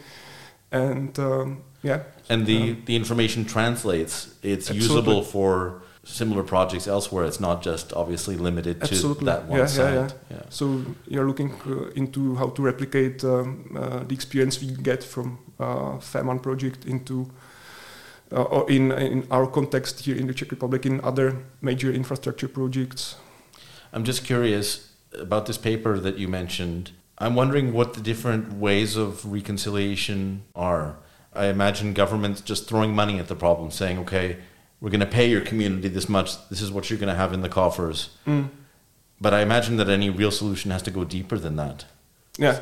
And 0.72 1.18
um, 1.20 1.64
yeah. 1.84 2.04
And 2.30 2.46
the, 2.46 2.72
um, 2.72 2.84
the 2.86 2.96
information 2.96 3.46
translates. 3.46 4.36
It's 4.42 4.70
absolutely. 4.70 4.96
usable 4.96 5.24
for 5.24 5.84
similar 6.04 6.44
projects 6.44 6.88
elsewhere. 6.88 7.26
It's 7.26 7.40
not 7.40 7.62
just 7.62 7.94
obviously 7.94 8.38
limited 8.38 8.82
Absolutely. 8.82 9.20
to 9.20 9.26
that 9.26 9.46
one 9.46 9.60
yeah, 9.60 9.66
site. 9.66 9.94
Yeah, 9.94 10.02
yeah. 10.02 10.38
yeah. 10.38 10.42
So 10.50 10.84
you're 11.08 11.28
looking 11.28 11.54
uh, 11.68 11.90
into 11.96 12.36
how 12.36 12.50
to 12.50 12.62
replicate 12.62 13.24
um, 13.24 13.76
uh, 13.78 14.04
the 14.04 14.14
experience 14.14 14.62
we 14.62 14.72
get 14.72 15.04
from 15.04 15.40
uh, 15.60 15.98
Fehmarn 16.00 16.42
project 16.42 16.86
into 16.86 17.30
uh, 18.32 18.44
or 18.44 18.70
in 18.70 18.92
in 18.92 19.28
our 19.32 19.48
context 19.48 20.06
here 20.06 20.16
in 20.16 20.28
the 20.28 20.34
Czech 20.34 20.52
Republic 20.52 20.86
in 20.86 21.02
other 21.02 21.38
major 21.62 21.92
infrastructure 21.92 22.48
projects. 22.48 23.16
I'm 23.94 24.04
just 24.04 24.26
curious 24.26 24.94
about 25.14 25.46
this 25.46 25.58
paper 25.58 26.00
that 26.00 26.18
you 26.18 26.28
mentioned. 26.28 26.92
I'm 27.18 27.36
wondering 27.36 27.74
what 27.74 27.94
the 27.94 28.02
different 28.02 28.54
ways 28.54 28.96
of 28.96 29.26
reconciliation 29.26 30.44
are. 30.54 30.98
I 31.34 31.48
imagine 31.48 31.94
governments 31.94 32.42
just 32.42 32.68
throwing 32.70 32.94
money 32.94 33.20
at 33.20 33.28
the 33.28 33.36
problem, 33.36 33.72
saying, 33.72 34.00
"Okay." 34.00 34.38
we're 34.80 34.90
going 34.90 35.00
to 35.02 35.06
pay 35.06 35.30
your 35.30 35.42
community 35.42 35.88
this 35.88 36.08
much. 36.08 36.48
This 36.50 36.62
is 36.62 36.72
what 36.72 36.90
you're 36.90 37.00
going 37.00 37.14
to 37.14 37.16
have 37.16 37.34
in 37.34 37.42
the 37.42 37.50
coffers. 37.50 38.10
Mm. 38.26 38.50
But 39.20 39.34
I 39.34 39.42
imagine 39.42 39.78
that 39.78 39.90
any 39.90 40.10
real 40.10 40.32
solution 40.32 40.72
has 40.72 40.84
to 40.84 40.92
go 40.92 41.04
deeper 41.04 41.38
than 41.38 41.56
that. 41.56 41.86
Yeah. 42.38 42.60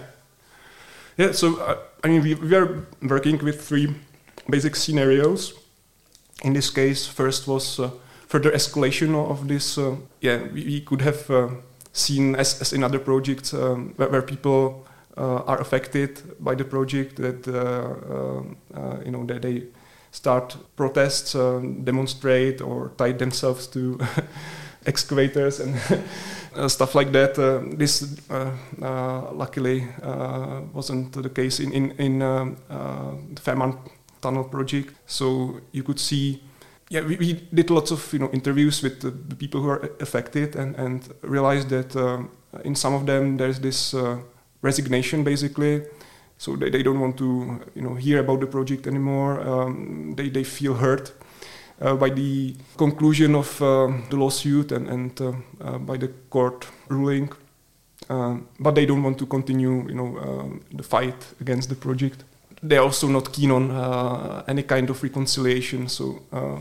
Yeah, 1.17 1.31
so 1.31 1.57
uh, 1.57 1.77
I 2.03 2.07
mean, 2.07 2.23
we, 2.23 2.35
we 2.35 2.55
are 2.55 2.85
working 3.01 3.37
with 3.43 3.65
three 3.67 3.93
basic 4.49 4.75
scenarios. 4.75 5.53
In 6.43 6.53
this 6.53 6.69
case, 6.69 7.07
first 7.07 7.47
was 7.47 7.79
uh, 7.79 7.89
further 8.27 8.51
escalation 8.51 9.15
of 9.15 9.47
this. 9.47 9.77
Uh, 9.77 9.95
yeah, 10.21 10.43
we, 10.53 10.65
we, 10.65 10.81
could 10.81 11.01
have 11.01 11.29
uh, 11.29 11.49
seen, 11.93 12.35
as, 12.35 12.61
as 12.61 12.73
in 12.73 12.83
other 12.83 12.99
projects, 12.99 13.53
um, 13.53 13.93
where, 13.95 14.09
where, 14.09 14.21
people 14.21 14.85
uh, 15.17 15.43
are 15.47 15.61
affected 15.61 16.21
by 16.39 16.55
the 16.55 16.65
project, 16.65 17.15
that 17.15 17.47
uh, 17.47 19.03
you 19.05 19.11
know 19.11 19.25
that 19.25 19.41
they 19.41 19.63
start 20.11 20.57
protests, 20.75 21.33
demonstrate, 21.83 22.61
or 22.61 22.91
tie 22.97 23.13
themselves 23.13 23.67
to 23.67 23.99
excavators 24.85 25.59
and 25.59 25.75
uh, 26.55 26.67
stuff 26.67 26.95
like 26.95 27.11
that. 27.11 27.37
Uh, 27.37 27.61
this 27.77 28.19
uh, 28.29 28.51
luckily 29.33 29.87
wasn't 30.73 31.11
the 31.13 31.29
case 31.29 31.59
in 31.59 31.71
in, 31.71 31.91
in 31.91 32.19
the 32.19 33.41
Fehmarn 33.41 33.77
Tunnel 34.25 34.43
project. 34.45 34.93
So 35.05 35.61
you 35.71 35.83
could 35.83 35.99
see 35.99 36.41
yeah, 36.89 37.01
we, 37.01 37.15
we, 37.17 37.33
did 37.53 37.69
lots 37.69 37.91
of 37.91 38.13
you 38.13 38.19
know 38.19 38.29
interviews 38.31 38.83
with 38.83 39.01
the, 39.01 39.35
people 39.35 39.61
who 39.61 39.69
are 39.69 39.89
affected 39.99 40.55
and 40.55 40.75
and 40.75 41.09
realized 41.21 41.69
that 41.69 41.95
uh, 41.95 42.23
in 42.63 42.75
some 42.75 42.93
of 42.93 43.05
them 43.05 43.37
there's 43.37 43.59
this 43.59 43.93
uh, 43.93 44.17
resignation 44.61 45.23
basically. 45.23 45.81
So 46.37 46.55
they, 46.55 46.69
they 46.69 46.83
don't 46.83 46.99
want 46.99 47.17
to 47.17 47.59
you 47.75 47.81
know 47.81 47.95
hear 47.95 48.19
about 48.19 48.39
the 48.39 48.47
project 48.47 48.87
anymore. 48.87 49.39
Um, 49.41 50.13
they 50.15 50.29
they 50.29 50.43
feel 50.43 50.75
hurt 50.75 51.13
uh, 51.81 51.95
by 51.95 52.09
the 52.09 52.55
conclusion 52.77 53.35
of 53.35 53.61
uh, 53.61 53.87
the 54.09 54.17
lawsuit 54.17 54.71
and 54.71 54.87
and 54.89 55.21
uh, 55.21 55.77
by 55.79 55.97
the 55.97 56.09
court 56.29 56.67
ruling. 56.89 57.29
but 58.59 58.75
they 58.75 58.85
don't 58.85 59.03
want 59.03 59.17
to 59.17 59.25
continue 59.25 59.87
you 59.89 59.95
know 59.95 60.09
the 60.77 60.83
fight 60.83 61.33
against 61.41 61.69
the 61.69 61.75
project 61.75 62.23
they're 62.61 62.81
also 62.81 63.07
not 63.07 63.33
keen 63.33 63.51
on 63.51 63.71
uh, 63.71 64.43
any 64.47 64.63
kind 64.63 64.89
of 64.89 65.03
reconciliation. 65.03 65.87
So 65.87 66.23
uh, 66.31 66.59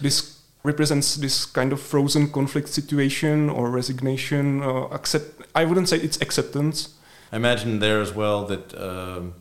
this 0.00 0.40
represents 0.62 1.16
this 1.16 1.44
kind 1.44 1.72
of 1.72 1.80
frozen 1.80 2.30
conflict 2.30 2.68
situation 2.68 3.50
or 3.50 3.70
resignation. 3.70 4.62
Uh, 4.62 4.88
accept. 4.90 5.42
I 5.54 5.64
wouldn't 5.64 5.88
say 5.88 5.98
it's 5.98 6.20
acceptance. 6.20 6.94
I 7.32 7.36
imagine 7.36 7.80
there 7.80 8.00
as 8.00 8.12
well 8.12 8.44
that 8.46 8.74
um, 8.80 9.34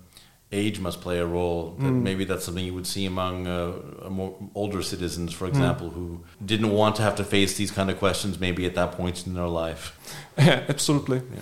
age 0.51 0.79
must 0.79 1.01
play 1.01 1.19
a 1.19 1.25
role. 1.25 1.75
That 1.79 1.85
mm. 1.85 2.01
Maybe 2.01 2.25
that's 2.25 2.45
something 2.45 2.65
you 2.65 2.73
would 2.73 2.87
see 2.87 3.05
among 3.05 3.47
uh, 3.47 3.73
more 4.09 4.35
older 4.55 4.81
citizens, 4.81 5.33
for 5.33 5.45
mm. 5.45 5.49
example, 5.49 5.89
mm. 5.89 5.93
who 5.93 6.23
didn't 6.45 6.71
want 6.71 6.95
to 6.97 7.01
have 7.01 7.15
to 7.15 7.23
face 7.23 7.57
these 7.57 7.71
kind 7.71 7.89
of 7.89 7.97
questions 7.97 8.39
maybe 8.39 8.65
at 8.65 8.75
that 8.75 8.93
point 8.93 9.25
in 9.25 9.33
their 9.33 9.47
life. 9.47 9.97
Yeah, 10.37 10.63
absolutely. 10.69 11.21
Yeah. 11.33 11.41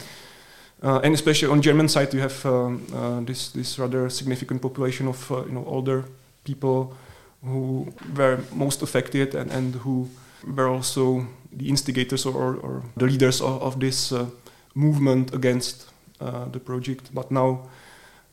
Uh, 0.84 1.00
and 1.04 1.14
especially 1.14 1.48
on 1.52 1.62
German 1.62 1.88
side, 1.88 2.12
you 2.14 2.20
have 2.22 2.46
um, 2.46 2.82
uh, 2.96 3.22
this 3.22 3.50
this 3.50 3.78
rather 3.78 4.10
significant 4.10 4.62
population 4.62 5.08
of 5.08 5.32
uh, 5.32 5.46
you 5.46 5.52
know 5.52 5.64
older 5.66 6.06
people 6.44 6.96
who 7.44 7.94
were 8.16 8.40
most 8.52 8.82
affected 8.82 9.36
and, 9.36 9.52
and 9.52 9.76
who 9.76 10.10
were 10.56 10.68
also 10.68 11.28
the 11.52 11.70
instigators 11.70 12.26
or, 12.26 12.56
or 12.56 12.84
the 12.98 13.06
leaders 13.06 13.42
of, 13.42 13.62
of 13.62 13.80
this 13.80 14.12
uh, 14.12 14.26
movement 14.74 15.34
against 15.34 15.88
uh, 16.20 16.46
the 16.46 16.60
project. 16.60 17.14
But 17.14 17.32
now, 17.32 17.70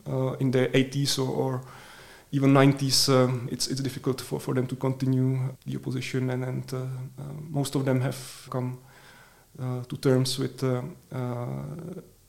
uh, 0.07 0.33
in 0.41 0.51
the 0.51 0.69
80s 0.69 1.19
or, 1.19 1.29
or 1.29 1.61
even 2.33 2.55
90s, 2.55 3.09
um, 3.09 3.49
it's 3.53 3.67
it's 3.67 3.83
difficult 3.83 4.23
for, 4.23 4.41
for 4.41 4.55
them 4.55 4.67
to 4.67 4.77
continue 4.77 5.39
the 5.67 5.77
opposition, 5.77 6.31
and, 6.31 6.45
and 6.45 6.73
most 7.51 7.75
of 7.75 7.85
them 7.85 8.01
have 8.01 8.49
come 8.51 8.79
to 9.89 9.97
terms 9.97 10.39
with 10.39 10.63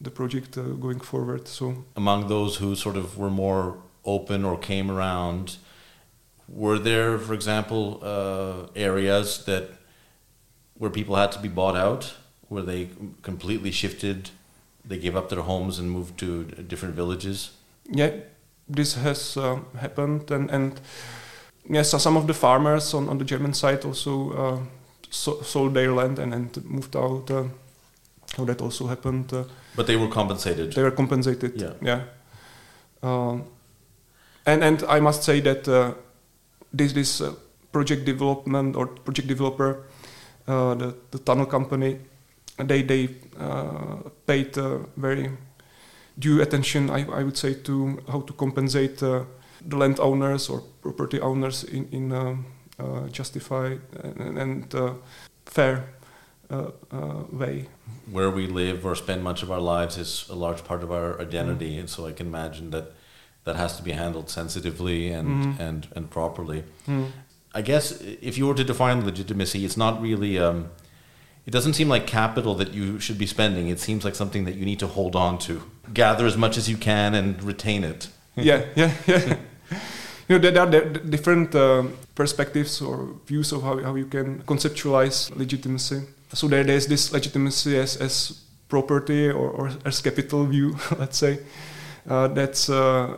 the 0.01 0.09
project 0.09 0.57
uh, 0.57 0.61
going 0.61 0.99
forward. 0.99 1.47
So 1.47 1.85
among 1.95 2.27
those 2.27 2.57
who 2.57 2.75
sort 2.75 2.95
of 2.95 3.17
were 3.17 3.29
more 3.29 3.77
open 4.05 4.45
or 4.45 4.57
came 4.57 4.89
around, 4.89 5.57
were 6.47 6.79
there, 6.79 7.17
for 7.17 7.33
example, 7.33 7.99
uh, 8.01 8.67
areas 8.75 9.45
that 9.45 9.69
where 10.75 10.89
people 10.89 11.15
had 11.15 11.31
to 11.33 11.39
be 11.39 11.49
bought 11.49 11.75
out, 11.75 12.15
where 12.47 12.63
they 12.63 12.89
completely 13.21 13.71
shifted, 13.71 14.31
they 14.85 14.97
gave 14.97 15.15
up 15.15 15.29
their 15.29 15.41
homes 15.41 15.77
and 15.77 15.91
moved 15.91 16.17
to 16.19 16.45
different 16.45 16.95
villages? 16.95 17.51
Yeah, 17.91 18.11
this 18.67 18.95
has 18.95 19.37
uh, 19.37 19.59
happened, 19.77 20.31
and 20.31 20.49
and 20.49 20.79
yes, 21.69 21.91
some 22.01 22.17
of 22.17 22.27
the 22.27 22.33
farmers 22.33 22.93
on, 22.93 23.09
on 23.09 23.17
the 23.17 23.25
German 23.25 23.53
side 23.53 23.83
also 23.85 24.31
uh, 24.31 24.59
so, 25.09 25.41
sold 25.41 25.73
their 25.73 25.91
land 25.91 26.19
and, 26.19 26.33
and 26.33 26.65
moved 26.65 26.95
out. 26.95 27.29
Uh, 27.29 27.43
how 28.37 28.45
that 28.45 28.61
also 28.61 28.87
happened. 28.87 29.33
Uh, 29.79 29.83
but 29.83 29.87
they 29.87 29.95
were 29.95 30.07
compensated. 30.07 30.73
They 30.73 30.83
were 30.83 30.91
compensated. 30.91 31.61
Yeah. 31.61 31.73
Yeah. 31.81 32.01
Um, 33.01 33.43
and 34.45 34.63
and 34.63 34.83
I 34.83 34.99
must 34.99 35.23
say 35.23 35.41
that 35.41 35.67
uh, 35.67 35.93
this 36.73 36.93
this 36.93 37.21
uh, 37.21 37.33
project 37.71 38.05
development 38.05 38.75
or 38.75 38.87
project 38.87 39.27
developer, 39.27 39.83
uh, 40.47 40.75
the 40.75 40.95
the 41.11 41.19
tunnel 41.19 41.45
company, 41.45 41.99
they 42.57 42.83
they 42.83 43.09
uh, 43.39 44.09
paid 44.25 44.57
uh, 44.57 44.79
very 44.97 45.29
due 46.17 46.41
attention. 46.41 46.89
I 46.89 47.05
I 47.19 47.23
would 47.23 47.37
say 47.37 47.53
to 47.53 47.99
how 48.07 48.21
to 48.21 48.33
compensate 48.33 48.97
the 49.69 49.77
land 49.77 49.99
owners 49.99 50.49
or 50.49 50.61
property 50.81 51.19
owners 51.21 51.63
in 51.63 51.87
in 51.91 52.11
um, 52.11 52.45
justified 53.11 53.79
and, 54.03 54.37
and 54.37 54.75
fair 55.45 55.83
uh, 56.49 56.71
uh, 56.91 57.23
way. 57.31 57.67
Where 58.11 58.31
we 58.31 58.47
live 58.47 58.85
or 58.85 58.95
spend 58.95 59.23
much 59.23 59.43
of 59.43 59.51
our 59.51 59.59
lives 59.59 59.97
is 59.97 60.27
a 60.29 60.35
large 60.35 60.63
part 60.63 60.83
of 60.83 60.91
our 60.91 61.21
identity, 61.21 61.75
mm. 61.75 61.81
and 61.81 61.89
so 61.89 62.07
I 62.07 62.11
can 62.11 62.27
imagine 62.27 62.71
that 62.71 62.93
that 63.43 63.55
has 63.55 63.77
to 63.77 63.83
be 63.83 63.91
handled 63.91 64.29
sensitively 64.29 65.11
and 65.11 65.27
mm. 65.29 65.59
and 65.59 65.87
and 65.95 66.09
properly. 66.09 66.63
Mm. 66.87 67.11
I 67.53 67.61
guess 67.61 68.01
if 68.01 68.37
you 68.37 68.47
were 68.47 68.55
to 68.55 68.63
define 68.63 69.05
legitimacy, 69.05 69.63
it's 69.65 69.77
not 69.77 70.01
really. 70.01 70.39
Um, 70.39 70.69
it 71.45 71.51
doesn't 71.51 71.73
seem 71.73 71.89
like 71.89 72.05
capital 72.05 72.53
that 72.55 72.73
you 72.73 72.99
should 72.99 73.17
be 73.17 73.25
spending. 73.25 73.69
It 73.69 73.79
seems 73.79 74.05
like 74.05 74.15
something 74.15 74.45
that 74.45 74.55
you 74.55 74.65
need 74.65 74.79
to 74.79 74.87
hold 74.87 75.15
on 75.15 75.39
to, 75.39 75.63
gather 75.93 76.25
as 76.27 76.37
much 76.37 76.57
as 76.57 76.69
you 76.69 76.77
can, 76.77 77.15
and 77.15 77.41
retain 77.43 77.83
it. 77.83 78.09
yeah, 78.35 78.65
yeah, 78.75 78.93
yeah. 79.07 79.37
you 80.27 80.37
know, 80.37 80.51
there 80.51 80.61
are 80.61 80.69
different 80.69 81.55
uh, 81.55 81.83
perspectives 82.13 82.81
or 82.81 83.15
views 83.25 83.51
of 83.51 83.63
how, 83.63 83.81
how 83.81 83.95
you 83.95 84.05
can 84.05 84.43
conceptualize 84.43 85.35
legitimacy 85.35 86.01
so 86.33 86.47
there, 86.47 86.63
there's 86.63 86.87
this 86.87 87.11
legitimacy 87.11 87.77
as, 87.77 87.97
as 87.97 88.41
property 88.67 89.29
or, 89.29 89.49
or 89.49 89.71
as 89.85 90.01
capital 90.01 90.45
view, 90.45 90.77
let's 90.97 91.17
say. 91.17 91.39
Uh, 92.07 92.27
that's 92.27 92.69
uh, 92.69 93.17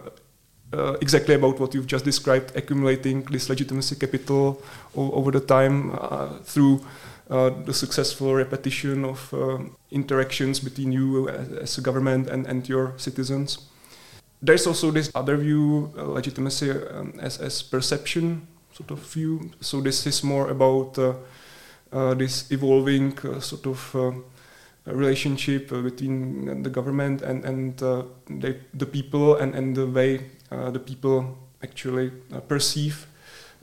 uh, 0.74 0.94
exactly 1.02 1.36
about 1.36 1.60
what 1.60 1.74
you've 1.74 1.88
just 1.88 2.06
described, 2.06 2.56
accumulating 2.56 3.24
this 3.24 3.50
legitimacy 3.50 3.96
capital 3.96 4.62
over 4.96 5.32
the 5.32 5.40
time 5.40 5.92
uh, 6.00 6.30
through 6.44 6.84
uh, 7.30 7.50
the 7.66 7.74
successful 7.74 8.34
repetition 8.34 9.06
of 9.06 9.34
uh, 9.34 9.60
interactions 9.92 10.60
between 10.60 10.92
you 10.92 11.30
as, 11.30 11.78
a 11.78 11.82
government 11.82 12.28
and, 12.30 12.46
and 12.48 12.68
your 12.68 12.94
citizens. 12.98 13.70
There's 14.42 14.66
also 14.66 14.92
this 14.92 15.12
other 15.14 15.38
view, 15.38 15.92
legitimacy 15.96 16.72
um, 16.72 17.14
as, 17.20 17.38
as 17.38 17.62
perception 17.62 18.48
sort 18.74 18.92
of 18.92 19.00
view. 19.00 19.52
So 19.62 19.82
this 19.82 20.08
is 20.08 20.24
more 20.24 20.50
about 20.50 20.98
this 21.92 22.52
evolving 22.52 23.18
uh, 23.20 23.40
sort 23.40 23.68
of 23.68 23.96
uh, 23.96 24.12
relationship 24.86 25.70
between 25.70 26.64
the 26.64 26.70
government 26.70 27.22
and 27.22 27.46
and 27.46 27.78
the, 27.78 28.56
the 28.74 28.86
people 28.86 29.36
and, 29.36 29.56
and 29.56 29.76
the 29.76 29.86
way 29.86 30.20
the 30.50 30.80
people 30.80 31.38
actually 31.64 32.12
perceive 32.48 33.08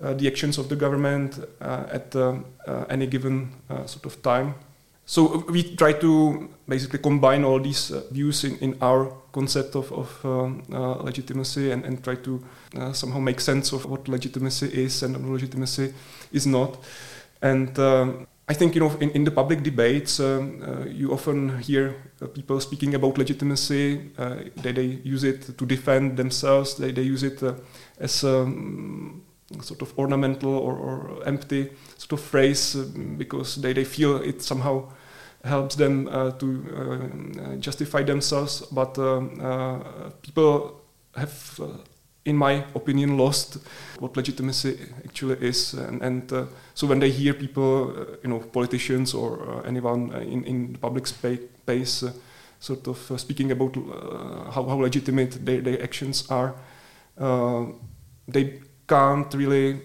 the 0.00 0.26
actions 0.26 0.58
of 0.58 0.68
the 0.68 0.76
government 0.76 1.38
at 1.60 2.14
any 2.88 3.06
given 3.06 3.50
sort 3.86 4.06
of 4.06 4.22
time. 4.22 4.54
So 5.10 5.42
we 5.48 5.74
try 5.74 5.94
to 5.94 6.50
basically 6.68 6.98
combine 6.98 7.42
all 7.42 7.58
these 7.58 7.90
uh, 7.90 8.02
views 8.10 8.44
in, 8.44 8.58
in 8.58 8.76
our 8.82 9.10
concept 9.32 9.74
of, 9.74 9.90
of 9.90 10.20
um, 10.22 10.62
uh, 10.70 11.02
legitimacy 11.02 11.70
and, 11.70 11.82
and 11.86 12.04
try 12.04 12.16
to 12.16 12.44
uh, 12.76 12.92
somehow 12.92 13.18
make 13.18 13.40
sense 13.40 13.72
of 13.72 13.86
what 13.86 14.06
legitimacy 14.06 14.66
is 14.66 15.02
and 15.02 15.16
what 15.16 15.32
legitimacy 15.32 15.94
is 16.30 16.46
not. 16.46 16.76
And 17.42 17.78
um, 17.78 18.26
I 18.48 18.54
think 18.54 18.74
you 18.74 18.80
know 18.80 18.90
in, 18.98 19.10
in 19.10 19.24
the 19.24 19.30
public 19.30 19.62
debates 19.62 20.20
um, 20.20 20.62
uh, 20.62 20.86
you 20.86 21.12
often 21.12 21.58
hear 21.58 21.94
uh, 22.22 22.26
people 22.26 22.58
speaking 22.60 22.94
about 22.94 23.18
legitimacy. 23.18 24.10
Uh, 24.16 24.36
they, 24.56 24.72
they 24.72 25.00
use 25.04 25.22
it 25.22 25.58
to 25.58 25.66
defend 25.66 26.16
themselves. 26.16 26.76
They, 26.76 26.90
they 26.90 27.02
use 27.02 27.22
it 27.22 27.42
uh, 27.42 27.54
as 28.00 28.24
a 28.24 28.38
um, 28.40 29.22
sort 29.60 29.82
of 29.82 29.98
ornamental 29.98 30.54
or, 30.54 30.76
or, 30.76 31.26
empty 31.26 31.70
sort 31.96 32.12
of 32.12 32.20
phrase 32.20 32.76
uh, 32.76 32.84
because 33.16 33.56
they, 33.56 33.72
they 33.72 33.84
feel 33.84 34.16
it 34.16 34.42
somehow 34.42 34.90
helps 35.44 35.74
them 35.76 36.08
uh, 36.08 36.30
to 36.32 37.56
justify 37.60 38.02
themselves. 38.02 38.62
But 38.72 38.98
um, 38.98 40.12
people 40.22 40.80
have 41.16 41.60
in 42.28 42.36
my 42.36 42.64
opinion, 42.74 43.16
lost 43.16 43.58
what 43.98 44.16
legitimacy 44.16 44.78
actually 45.04 45.36
is. 45.48 45.74
And, 45.74 46.02
and 46.02 46.32
uh, 46.32 46.44
so 46.74 46.86
when 46.86 47.00
they 47.00 47.10
hear 47.10 47.34
people, 47.34 47.90
uh, 47.90 48.16
you 48.22 48.28
know, 48.28 48.38
politicians 48.38 49.14
or 49.14 49.40
uh, 49.40 49.68
anyone 49.68 50.14
uh, 50.14 50.18
in, 50.18 50.44
in 50.44 50.72
the 50.72 50.78
public 50.78 51.06
space 51.06 52.02
uh, 52.02 52.12
sort 52.60 52.86
of 52.88 53.10
uh, 53.10 53.16
speaking 53.16 53.50
about 53.52 53.74
how, 54.52 54.64
how 54.64 54.76
legitimate 54.76 55.44
their, 55.44 55.60
their 55.60 55.82
actions 55.82 56.28
are, 56.30 56.54
they 58.28 58.60
can't 58.86 59.34
really 59.34 59.80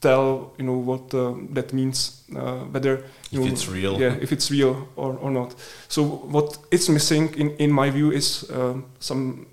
tell 0.00 0.52
you 0.58 0.64
know 0.64 0.76
what 0.76 1.14
uh, 1.14 1.32
that 1.54 1.72
means, 1.72 2.24
uh, 2.36 2.64
whether 2.72 3.04
if 3.32 3.40
know, 3.40 3.46
it's 3.46 3.68
real. 3.68 3.98
Yeah, 3.98 4.14
if 4.20 4.32
it's 4.32 4.50
real 4.50 4.88
or, 4.96 5.16
or 5.16 5.30
not. 5.30 5.54
So 5.88 6.02
what 6.02 6.58
is 6.70 6.88
missing, 6.88 7.34
in, 7.34 7.50
in 7.56 7.72
my 7.72 7.90
view, 7.90 8.12
is 8.12 8.50
um, 8.50 8.84
some 8.98 9.46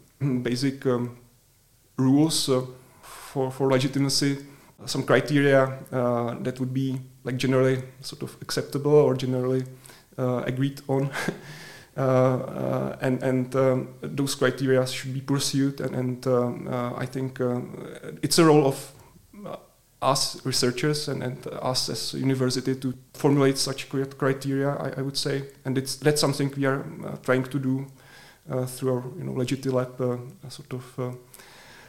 basic 0.44 0.86
um, 0.86 1.18
rules 1.98 2.50
uh, 2.50 2.62
for 3.02 3.52
for 3.52 3.70
legitimacy, 3.70 4.38
some 4.86 5.04
criteria 5.04 5.80
uh, 5.92 6.36
that 6.42 6.60
would 6.60 6.74
be 6.74 7.00
like 7.24 7.38
generally 7.38 7.84
sort 8.02 8.24
of 8.24 8.36
acceptable 8.42 8.96
or 8.96 9.16
generally 9.16 9.64
uh, 10.18 10.44
agreed 10.46 10.82
on. 10.88 11.10
Uh, 11.98 12.02
uh, 12.02 12.98
and 13.02 13.22
and 13.22 13.54
um, 13.56 13.90
those 14.02 14.34
criteria 14.34 14.88
should 14.88 15.14
be 15.14 15.20
pursued, 15.20 15.82
and, 15.82 15.94
and 15.94 16.26
um, 16.26 16.66
uh, 16.66 16.94
I 16.96 17.06
think 17.06 17.38
it's 18.24 18.40
a 18.40 18.46
role 18.46 18.66
of 18.66 18.94
us 20.02 20.44
researchers 20.46 21.10
and, 21.10 21.22
and 21.22 21.46
us 21.62 21.90
as 21.90 22.14
university 22.14 22.76
to 22.76 22.94
formulate 23.14 23.58
such 23.58 23.90
criteria, 23.90 24.70
I, 24.70 24.94
I 25.00 25.02
would 25.02 25.18
say, 25.18 25.44
and 25.66 25.78
it's 25.78 25.98
that's 25.98 26.22
something 26.22 26.54
we 26.56 26.66
are 26.66 26.86
trying 27.24 27.44
to 27.44 27.60
do 27.60 27.86
through 28.68 28.94
our 28.94 29.04
you 29.18 29.26
know 29.26 29.34
Legitilab 29.34 29.98
sort 30.50 30.74
of 30.74 31.18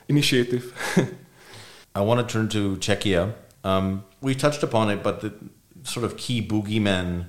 initiative. 0.09 0.73
I 1.95 2.01
want 2.01 2.27
to 2.27 2.33
turn 2.33 2.49
to 2.51 2.77
Czechia. 2.77 3.35
Um, 3.65 4.05
we 4.21 4.35
touched 4.35 4.63
upon 4.63 4.91
it, 4.91 5.03
but 5.03 5.21
the 5.21 5.35
sort 5.83 6.05
of 6.05 6.17
key 6.17 6.47
boogeyman 6.47 7.27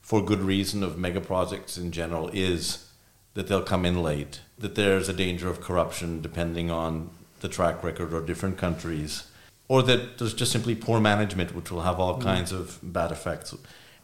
for 0.00 0.24
good 0.24 0.40
reason 0.40 0.82
of 0.82 0.96
mega 0.96 1.20
projects 1.20 1.76
in 1.76 1.90
general 1.90 2.30
is 2.32 2.88
that 3.34 3.48
they'll 3.48 3.62
come 3.62 3.84
in 3.84 4.02
late, 4.02 4.40
that 4.58 4.74
there's 4.74 5.08
a 5.08 5.12
danger 5.12 5.48
of 5.48 5.60
corruption 5.60 6.22
depending 6.22 6.70
on 6.70 7.10
the 7.40 7.48
track 7.48 7.82
record 7.82 8.14
or 8.14 8.20
different 8.20 8.56
countries, 8.56 9.24
or 9.68 9.82
that 9.82 10.18
there's 10.18 10.32
just 10.32 10.52
simply 10.52 10.74
poor 10.74 11.00
management, 11.00 11.54
which 11.54 11.70
will 11.70 11.82
have 11.82 12.00
all 12.00 12.18
mm. 12.18 12.22
kinds 12.22 12.52
of 12.52 12.78
bad 12.82 13.12
effects. 13.12 13.54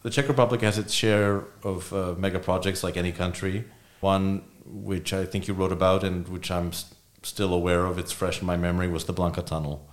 The 0.02 0.10
Czech 0.10 0.28
Republic 0.28 0.60
has 0.62 0.78
its 0.78 0.92
share 0.92 1.44
of 1.62 1.92
uh, 1.92 2.14
mega 2.18 2.40
projects 2.40 2.82
like 2.82 2.96
any 2.96 3.12
country. 3.12 3.64
One 4.00 4.42
which 4.64 5.12
I 5.12 5.24
think 5.24 5.48
you 5.48 5.54
wrote 5.54 5.72
about 5.72 6.04
and 6.04 6.28
which 6.28 6.50
I'm 6.50 6.72
st- 6.72 6.91
still 7.22 7.52
aware 7.52 7.84
of, 7.86 7.98
it's 7.98 8.12
fresh 8.12 8.40
in 8.40 8.46
my 8.46 8.56
memory, 8.56 8.88
was 8.88 9.04
the 9.04 9.14
Blanka 9.14 9.44
Tunnel, 9.44 9.86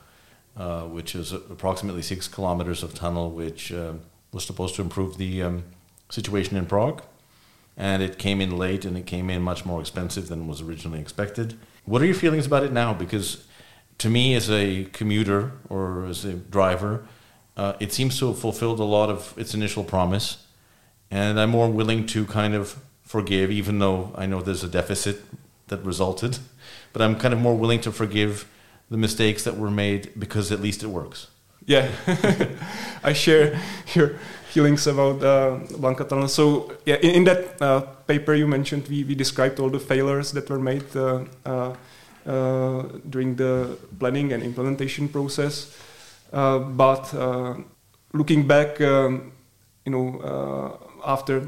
uh, 0.57 0.81
which 0.81 1.15
is 1.15 1.31
approximately 1.31 2.01
six 2.01 2.27
kilometers 2.27 2.83
of 2.83 2.93
tunnel, 2.93 3.31
which 3.31 3.71
uh, 3.71 3.93
was 4.31 4.43
supposed 4.43 4.75
to 4.75 4.81
improve 4.81 5.17
the 5.17 5.43
um, 5.43 5.63
situation 6.09 6.57
in 6.57 6.65
Prague, 6.65 7.01
and 7.77 8.03
it 8.03 8.17
came 8.17 8.41
in 8.41 8.57
late 8.57 8.83
and 8.83 8.97
it 8.97 9.05
came 9.05 9.29
in 9.29 9.41
much 9.41 9.65
more 9.65 9.79
expensive 9.79 10.27
than 10.27 10.47
was 10.47 10.61
originally 10.61 10.99
expected. 10.99 11.57
What 11.85 12.01
are 12.01 12.05
your 12.05 12.15
feelings 12.15 12.45
about 12.45 12.63
it 12.63 12.71
now? 12.71 12.93
Because 12.93 13.45
to 13.99 14.09
me, 14.09 14.33
as 14.35 14.49
a 14.49 14.85
commuter 14.85 15.53
or 15.69 16.05
as 16.05 16.25
a 16.25 16.33
driver, 16.33 17.05
uh, 17.55 17.73
it 17.79 17.91
seems 17.91 18.17
to 18.19 18.27
have 18.27 18.39
fulfilled 18.39 18.79
a 18.79 18.83
lot 18.83 19.09
of 19.09 19.33
its 19.37 19.53
initial 19.53 19.83
promise, 19.83 20.45
and 21.11 21.39
I'm 21.39 21.49
more 21.49 21.69
willing 21.69 22.05
to 22.07 22.25
kind 22.25 22.53
of 22.53 22.77
forgive, 23.01 23.49
even 23.51 23.79
though 23.79 24.13
I 24.15 24.25
know 24.25 24.41
there's 24.41 24.63
a 24.63 24.67
deficit 24.67 25.28
that 25.69 25.83
resulted. 25.83 26.39
But 26.93 27.01
I'm 27.01 27.15
kind 27.15 27.33
of 27.33 27.39
more 27.39 27.55
willing 27.55 27.81
to 27.81 27.91
forgive 27.91 28.47
the 28.89 28.97
mistakes 28.97 29.43
that 29.43 29.57
were 29.57 29.71
made 29.71 30.11
because 30.17 30.51
at 30.51 30.61
least 30.61 30.83
it 30.83 30.87
works. 30.87 31.27
Yeah, 31.65 31.87
I 33.03 33.13
share 33.13 33.59
your 33.93 34.15
feelings 34.49 34.87
about 34.87 35.23
uh, 35.23 35.59
Tunnel. 36.03 36.27
So 36.27 36.73
yeah, 36.85 36.95
in, 36.95 37.09
in 37.15 37.23
that 37.25 37.61
uh, 37.61 37.81
paper 38.07 38.33
you 38.33 38.47
mentioned, 38.47 38.87
we, 38.87 39.03
we 39.03 39.15
described 39.15 39.59
all 39.59 39.69
the 39.69 39.79
failures 39.79 40.31
that 40.31 40.49
were 40.49 40.59
made 40.59 40.95
uh, 40.95 41.25
uh, 41.45 41.75
uh 42.25 42.83
during 43.09 43.35
the 43.35 43.77
planning 43.99 44.33
and 44.33 44.43
implementation 44.43 45.07
process. 45.07 45.77
Uh, 46.33 46.59
but 46.59 47.13
looking 48.13 48.47
back, 48.47 48.81
um, 48.81 49.31
you 49.85 49.91
know, 49.91 50.79
after 51.05 51.43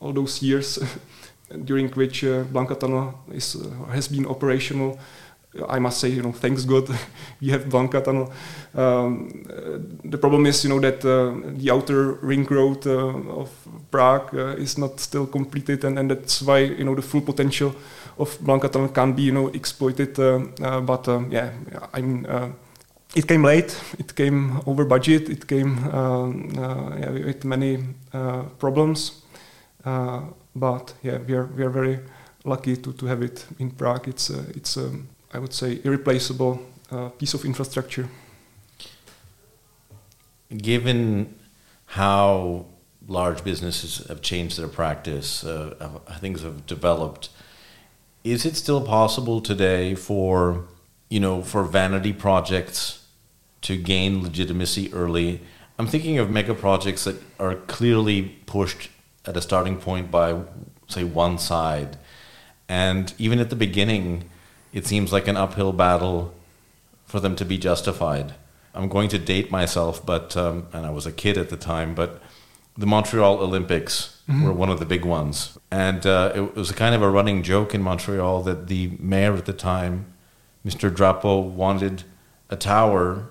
all 0.00 0.12
those 0.12 0.42
years 0.42 0.78
during 1.64 1.88
which 1.90 2.22
Blanka 2.22 2.78
Tunnel 2.78 3.14
is, 3.32 3.56
has 3.90 4.08
been 4.08 4.26
operational, 4.26 4.98
I 5.68 5.80
must 5.80 6.00
say, 6.00 6.08
you 6.08 6.22
know, 6.22 6.32
thanks 6.32 6.64
God, 6.64 6.88
we 7.40 7.48
have 7.48 7.64
Blanka 7.64 8.04
Tunnel. 8.04 8.32
Um, 8.74 9.42
the 10.04 10.16
problem 10.16 10.46
is, 10.46 10.62
you 10.62 10.70
know, 10.70 10.78
that 10.80 11.04
uh, 11.04 11.34
the 11.58 11.70
outer 11.70 12.12
ring 12.22 12.46
road 12.46 12.86
uh, 12.86 13.40
of 13.40 13.50
Prague 13.90 14.34
uh, 14.34 14.54
is 14.56 14.78
not 14.78 15.00
still 15.00 15.26
completed, 15.26 15.84
and, 15.84 15.98
and 15.98 16.10
that's 16.10 16.42
why, 16.42 16.58
you 16.58 16.84
know, 16.84 16.94
the 16.94 17.02
full 17.02 17.20
potential 17.20 17.74
of 18.18 18.38
Blanka 18.38 18.70
Tunnel 18.70 18.88
can 18.90 19.12
be, 19.12 19.22
you 19.22 19.32
know, 19.32 19.48
exploited. 19.48 20.18
Uh, 20.18 20.42
uh, 20.62 20.80
but 20.80 21.08
um, 21.08 21.30
yeah, 21.32 21.50
I 21.92 22.00
mean, 22.00 22.26
uh, 22.26 22.52
it 23.16 23.26
came 23.26 23.42
late. 23.42 23.76
It 23.98 24.14
came 24.14 24.60
over 24.66 24.84
budget. 24.84 25.28
It 25.28 25.48
came 25.48 25.78
um, 25.88 26.50
yeah, 26.54 27.10
with 27.10 27.44
many 27.44 27.78
problems. 28.60 29.22
But 30.54 30.94
yeah, 31.02 31.18
we 31.18 31.34
are 31.34 31.46
we 31.46 31.62
are 31.62 31.70
very 31.70 32.00
lucky 32.44 32.76
to, 32.76 32.92
to 32.92 33.06
have 33.06 33.22
it 33.22 33.46
in 33.58 33.70
Prague. 33.70 34.08
It's 34.08 34.30
it's 34.30 34.76
um, 34.76 35.08
I 35.32 35.38
would 35.38 35.52
say, 35.52 35.80
irreplaceable 35.84 36.60
uh, 36.90 37.10
piece 37.10 37.34
of 37.34 37.44
infrastructure. 37.44 38.08
Given 40.56 41.36
how 41.86 42.66
large 43.06 43.44
businesses 43.44 44.06
have 44.08 44.22
changed 44.22 44.58
their 44.58 44.68
practice, 44.68 45.44
uh, 45.44 46.00
things 46.18 46.42
have 46.42 46.66
developed, 46.66 47.28
is 48.24 48.44
it 48.44 48.56
still 48.56 48.84
possible 48.84 49.40
today 49.40 49.94
for, 49.94 50.64
you 51.08 51.20
know, 51.20 51.42
for 51.42 51.62
vanity 51.62 52.12
projects 52.12 53.06
to 53.62 53.76
gain 53.76 54.22
legitimacy 54.22 54.92
early? 54.92 55.40
I'm 55.78 55.86
thinking 55.86 56.18
of 56.18 56.28
mega 56.28 56.54
projects 56.54 57.04
that 57.04 57.16
are 57.38 57.54
clearly 57.54 58.22
pushed 58.46 58.90
at 59.26 59.36
a 59.36 59.40
starting 59.40 59.76
point 59.76 60.10
by, 60.10 60.40
say, 60.88 61.04
one 61.04 61.38
side. 61.38 61.96
And 62.68 63.12
even 63.18 63.38
at 63.38 63.50
the 63.50 63.56
beginning, 63.56 64.30
it 64.72 64.86
seems 64.86 65.12
like 65.12 65.28
an 65.28 65.36
uphill 65.36 65.72
battle 65.72 66.34
for 67.04 67.20
them 67.20 67.36
to 67.36 67.44
be 67.44 67.58
justified. 67.58 68.34
I'm 68.74 68.88
going 68.88 69.08
to 69.08 69.18
date 69.18 69.50
myself, 69.50 70.04
but 70.04 70.36
um, 70.36 70.68
and 70.72 70.86
I 70.86 70.90
was 70.90 71.06
a 71.06 71.12
kid 71.12 71.36
at 71.36 71.50
the 71.50 71.56
time, 71.56 71.94
but 71.94 72.22
the 72.76 72.86
Montreal 72.86 73.38
Olympics 73.38 74.22
mm-hmm. 74.28 74.44
were 74.44 74.52
one 74.52 74.70
of 74.70 74.78
the 74.78 74.86
big 74.86 75.04
ones, 75.04 75.58
and 75.70 76.06
uh, 76.06 76.32
it 76.34 76.54
was 76.54 76.70
a 76.70 76.74
kind 76.74 76.94
of 76.94 77.02
a 77.02 77.10
running 77.10 77.42
joke 77.42 77.74
in 77.74 77.82
Montreal 77.82 78.42
that 78.44 78.68
the 78.68 78.96
mayor 79.00 79.34
at 79.34 79.46
the 79.46 79.52
time, 79.52 80.06
Mr. 80.64 80.88
Drapeau, 80.94 81.40
wanted 81.40 82.04
a 82.48 82.56
tower 82.56 83.26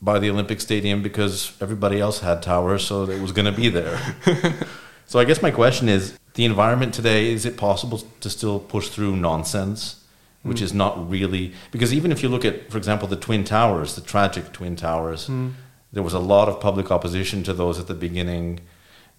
by 0.00 0.20
the 0.20 0.30
Olympic 0.30 0.60
Stadium 0.60 1.02
because 1.02 1.60
everybody 1.60 1.98
else 1.98 2.20
had 2.20 2.40
towers, 2.40 2.84
so 2.84 3.02
it 3.02 3.20
was 3.20 3.32
going 3.32 3.46
to 3.46 3.52
be 3.52 3.68
there. 3.68 3.98
so 5.08 5.18
I 5.18 5.24
guess 5.24 5.42
my 5.42 5.50
question 5.50 5.88
is: 5.88 6.16
the 6.34 6.44
environment 6.44 6.94
today 6.94 7.32
is 7.32 7.44
it 7.44 7.56
possible 7.56 7.98
to 8.20 8.30
still 8.30 8.60
push 8.60 8.88
through 8.88 9.16
nonsense? 9.16 9.98
which 10.42 10.58
mm. 10.58 10.62
is 10.62 10.74
not 10.74 11.10
really 11.10 11.52
because 11.70 11.92
even 11.92 12.12
if 12.12 12.22
you 12.22 12.28
look 12.28 12.44
at, 12.44 12.70
for 12.70 12.78
example, 12.78 13.08
the 13.08 13.16
Twin 13.16 13.44
Towers, 13.44 13.94
the 13.94 14.00
tragic 14.00 14.52
Twin 14.52 14.76
Towers, 14.76 15.28
mm. 15.28 15.52
there 15.92 16.02
was 16.02 16.14
a 16.14 16.18
lot 16.18 16.48
of 16.48 16.60
public 16.60 16.90
opposition 16.90 17.42
to 17.44 17.52
those 17.52 17.78
at 17.78 17.86
the 17.86 17.94
beginning. 17.94 18.60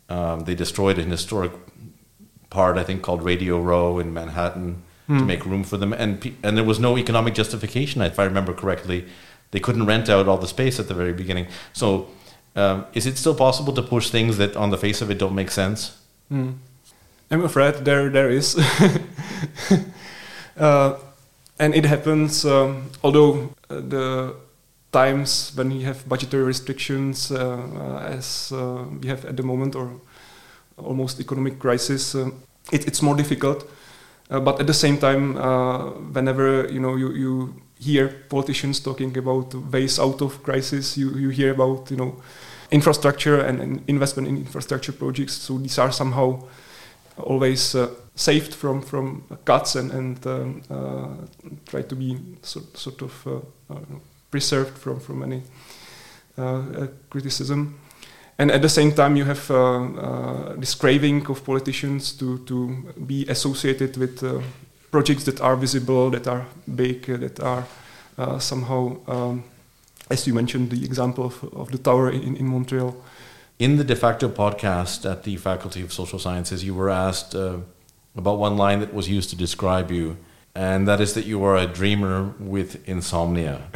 Um, 0.07 0.41
they 0.41 0.55
destroyed 0.55 0.97
an 0.97 1.11
historic 1.11 1.51
part, 2.49 2.77
I 2.77 2.83
think, 2.83 3.01
called 3.01 3.23
Radio 3.23 3.59
Row 3.59 3.99
in 3.99 4.13
Manhattan 4.13 4.81
mm. 5.07 5.19
to 5.19 5.25
make 5.25 5.45
room 5.45 5.63
for 5.63 5.77
them, 5.77 5.93
and 5.93 6.35
and 6.43 6.57
there 6.57 6.63
was 6.63 6.79
no 6.79 6.97
economic 6.97 7.33
justification, 7.33 8.01
if 8.01 8.19
I 8.19 8.25
remember 8.25 8.53
correctly. 8.53 9.05
They 9.51 9.59
couldn't 9.59 9.87
rent 9.87 10.09
out 10.09 10.27
all 10.27 10.37
the 10.37 10.47
space 10.47 10.79
at 10.79 10.87
the 10.89 10.93
very 10.93 11.11
beginning. 11.11 11.47
So, 11.73 12.07
um, 12.55 12.85
is 12.93 13.05
it 13.05 13.17
still 13.17 13.35
possible 13.35 13.73
to 13.73 13.81
push 13.81 14.09
things 14.09 14.37
that, 14.37 14.55
on 14.55 14.69
the 14.69 14.77
face 14.77 15.01
of 15.01 15.11
it, 15.11 15.17
don't 15.17 15.35
make 15.35 15.51
sense? 15.51 15.97
Mm. 16.31 16.55
I'm 17.31 17.45
afraid 17.45 17.85
there 17.85 18.09
there 18.09 18.29
is. 18.29 18.57
uh, 20.57 20.97
and 21.59 21.75
it 21.75 21.85
happens 21.85 22.45
um, 22.45 22.89
although 23.03 23.53
uh, 23.69 23.81
the 23.81 24.35
times 24.91 25.51
when 25.55 25.71
you 25.71 25.85
have 25.85 26.07
budgetary 26.07 26.43
restrictions 26.43 27.31
uh, 27.31 27.37
uh, 27.37 27.99
as 27.99 28.51
we 29.01 29.07
have 29.07 29.25
at 29.25 29.37
the 29.37 29.43
moment 29.43 29.75
or 29.75 29.91
almost 30.77 31.19
economic 31.19 31.59
crisis 31.59 32.15
it, 32.15 32.87
it's 32.87 33.01
more 33.01 33.15
difficult 33.15 33.69
but 34.29 34.59
at 34.59 34.65
the 34.65 34.73
same 34.73 34.97
time 34.97 35.35
whenever 36.13 36.67
you 36.71 36.79
know 36.79 36.95
you, 36.95 37.11
you 37.11 37.53
hear 37.77 38.07
politicians 38.29 38.79
talking 38.79 39.15
about 39.17 39.53
ways 39.71 39.99
out 39.99 40.21
of 40.21 40.41
crisis 40.41 40.97
you, 40.97 41.13
you 41.15 41.29
hear 41.29 41.51
about 41.51 41.91
you 41.91 41.97
know 41.97 42.15
infrastructure 42.71 43.39
and, 43.41 43.61
and 43.61 43.83
investment 43.87 44.27
in 44.27 44.37
infrastructure 44.37 44.91
projects 44.91 45.33
so 45.33 45.57
these 45.57 45.79
are 45.79 45.91
somehow 45.91 46.39
always 47.19 47.75
uh, 47.75 47.89
saved 48.15 48.53
from 48.53 48.81
from 48.81 49.23
cuts 49.45 49.75
and 49.75 49.91
and 49.91 50.27
um, 50.27 50.61
uh, 50.69 51.07
try 51.65 51.81
to 51.81 51.95
be 51.95 52.17
sort, 52.41 52.77
sort 52.77 53.01
of 53.01 53.27
uh, 53.27 53.75
preserved 54.31 54.77
from 54.77 54.99
from 54.99 55.23
any 55.23 55.41
criticism. 57.09 57.79
And 58.37 58.51
at 58.51 58.61
the 58.61 58.69
same 58.69 58.93
time, 58.93 59.17
you 59.17 59.25
have 59.25 59.47
this 60.59 60.75
craving 60.75 61.29
of 61.29 61.43
politicians 61.43 62.13
to 62.13 62.37
to 62.45 62.67
be 63.05 63.25
associated 63.27 63.97
with 63.97 64.23
projects 64.91 65.23
that 65.25 65.41
are 65.41 65.57
visible, 65.57 66.09
that 66.11 66.27
are 66.27 66.45
big, 66.65 67.05
that 67.05 67.39
are 67.41 67.65
somehow 68.39 68.95
um, 69.07 69.43
as 70.09 70.25
you 70.25 70.33
mentioned, 70.33 70.71
the 70.71 70.83
example 70.83 71.25
of, 71.25 71.43
of 71.53 71.71
the 71.71 71.77
tower 71.77 72.09
in, 72.09 72.35
in 72.35 72.47
Montreal. 72.47 72.95
In 73.59 73.77
the 73.77 73.83
de 73.83 73.95
facto 73.95 74.29
podcast 74.29 75.09
at 75.09 75.23
the 75.23 75.35
Faculty 75.37 75.81
of 75.81 75.91
Social 75.93 76.17
Sciences, 76.17 76.63
you 76.63 76.73
were 76.73 76.89
asked 76.89 77.35
uh, 77.35 77.57
about 78.15 78.39
one 78.39 78.57
line 78.57 78.79
that 78.79 78.93
was 78.93 79.09
used 79.09 79.29
to 79.31 79.35
describe 79.35 79.91
you, 79.91 80.17
and 80.55 80.87
that 80.87 80.99
is 81.01 81.13
that 81.13 81.25
you 81.25 81.43
are 81.43 81.57
a 81.57 81.67
dreamer 81.67 82.33
with 82.39 82.87
insomnia. 82.87 83.67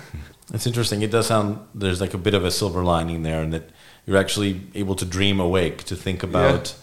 it's 0.54 0.66
interesting. 0.66 1.02
It 1.02 1.10
does 1.10 1.26
sound 1.26 1.58
there's 1.74 2.00
like 2.00 2.14
a 2.14 2.18
bit 2.18 2.34
of 2.34 2.44
a 2.44 2.50
silver 2.50 2.84
lining 2.84 3.22
there, 3.22 3.42
and 3.42 3.52
that 3.52 3.70
you're 4.06 4.16
actually 4.16 4.60
able 4.74 4.94
to 4.94 5.04
dream 5.04 5.40
awake, 5.40 5.84
to 5.84 5.96
think 5.96 6.22
about, 6.22 6.74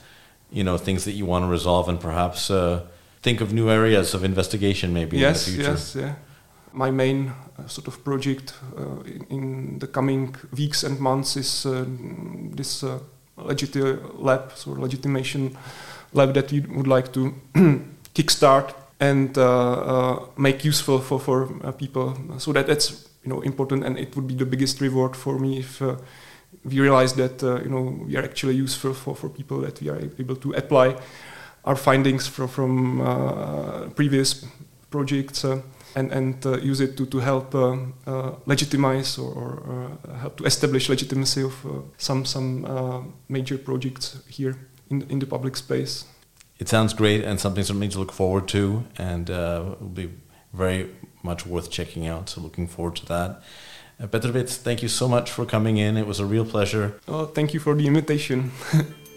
yeah. 0.51 0.57
you 0.57 0.63
know, 0.63 0.77
things 0.77 1.05
that 1.05 1.13
you 1.13 1.25
want 1.25 1.43
to 1.43 1.47
resolve, 1.47 1.87
and 1.89 1.99
perhaps 1.99 2.51
uh, 2.51 2.85
think 3.21 3.41
of 3.41 3.53
new 3.53 3.69
areas 3.69 4.13
of 4.13 4.23
investigation, 4.23 4.93
maybe 4.93 5.17
yes, 5.17 5.47
in 5.47 5.53
the 5.53 5.57
future. 5.57 5.71
Yes, 5.71 5.95
yeah. 5.95 6.15
My 6.73 6.91
main 6.91 7.33
uh, 7.57 7.67
sort 7.67 7.87
of 7.87 8.03
project 8.03 8.53
uh, 8.77 9.01
in, 9.05 9.25
in, 9.29 9.79
the 9.79 9.87
coming 9.87 10.35
weeks 10.55 10.83
and 10.83 10.99
months 10.99 11.35
is 11.35 11.65
uh, 11.65 11.85
this 12.55 12.83
uh, 12.83 12.99
lab, 13.37 14.51
so 14.55 14.71
legitimation 14.71 15.57
lab 16.13 16.33
that 16.33 16.51
we 16.51 16.59
would 16.59 16.87
like 16.87 17.11
to 17.13 17.33
kickstart 18.13 18.73
and 18.99 19.37
uh, 19.37 19.71
uh, 19.71 20.25
make 20.37 20.63
useful 20.63 20.99
for 20.99 21.19
for 21.19 21.47
people, 21.73 22.15
so 22.37 22.53
that 22.53 22.67
that's 22.67 23.09
you 23.23 23.29
know 23.29 23.41
important, 23.41 23.83
and 23.83 23.97
it 23.97 24.15
would 24.15 24.27
be 24.27 24.35
the 24.35 24.45
biggest 24.45 24.81
reward 24.81 25.15
for 25.15 25.39
me 25.39 25.59
if 25.59 25.81
we 26.65 26.79
realize 26.79 27.13
that 27.13 27.41
you 27.63 27.69
know 27.69 28.05
we 28.05 28.15
are 28.17 28.23
actually 28.23 28.55
useful 28.55 28.93
for, 28.93 29.15
for 29.15 29.29
people 29.29 29.61
that 29.61 29.81
we 29.81 29.89
are 29.89 29.99
able 30.19 30.35
to 30.35 30.51
apply 30.53 30.95
our 31.65 31.75
findings 31.75 32.27
from, 32.27 32.47
from 32.47 33.91
previous 33.95 34.45
projects 34.91 35.45
and, 35.99 36.11
and 36.11 36.45
uh, 36.45 36.57
use 36.71 36.79
it 36.79 36.95
to, 36.97 37.05
to 37.05 37.19
help 37.19 37.53
uh, 37.53 37.75
uh, 38.07 38.31
legitimize 38.45 39.17
or, 39.17 39.33
or 39.33 40.17
help 40.17 40.37
to 40.37 40.45
establish 40.45 40.89
legitimacy 40.89 41.43
of 41.43 41.53
some, 41.97 42.25
some 42.25 42.45
major 43.27 43.57
projects 43.57 44.17
here 44.27 44.55
in, 44.89 45.01
in 45.09 45.19
the 45.19 45.25
public 45.25 45.55
space. 45.57 46.05
It 46.57 46.69
sounds 46.69 46.93
great 46.93 47.23
and 47.23 47.39
something 47.39 47.63
something 47.63 47.89
to 47.89 47.99
look 47.99 48.11
forward 48.11 48.47
to, 48.49 48.83
and 48.97 49.29
will 49.29 49.93
be 49.93 50.09
very 50.53 50.89
much 51.23 51.45
worth 51.45 51.69
checking 51.69 52.07
out. 52.07 52.29
So 52.29 52.41
looking 52.41 52.67
forward 52.67 52.95
to 52.97 53.05
that. 53.05 53.41
Uh, 54.01 54.07
Petr 54.07 54.31
thank 54.49 54.81
you 54.81 54.87
so 54.87 55.07
much 55.07 55.29
for 55.31 55.45
coming 55.45 55.77
in. 55.77 55.97
It 55.97 56.07
was 56.07 56.19
a 56.19 56.25
real 56.25 56.45
pleasure. 56.45 56.99
Oh, 57.07 57.25
thank 57.25 57.53
you 57.53 57.59
for 57.59 57.75
the 57.75 57.85
invitation. 57.87 58.51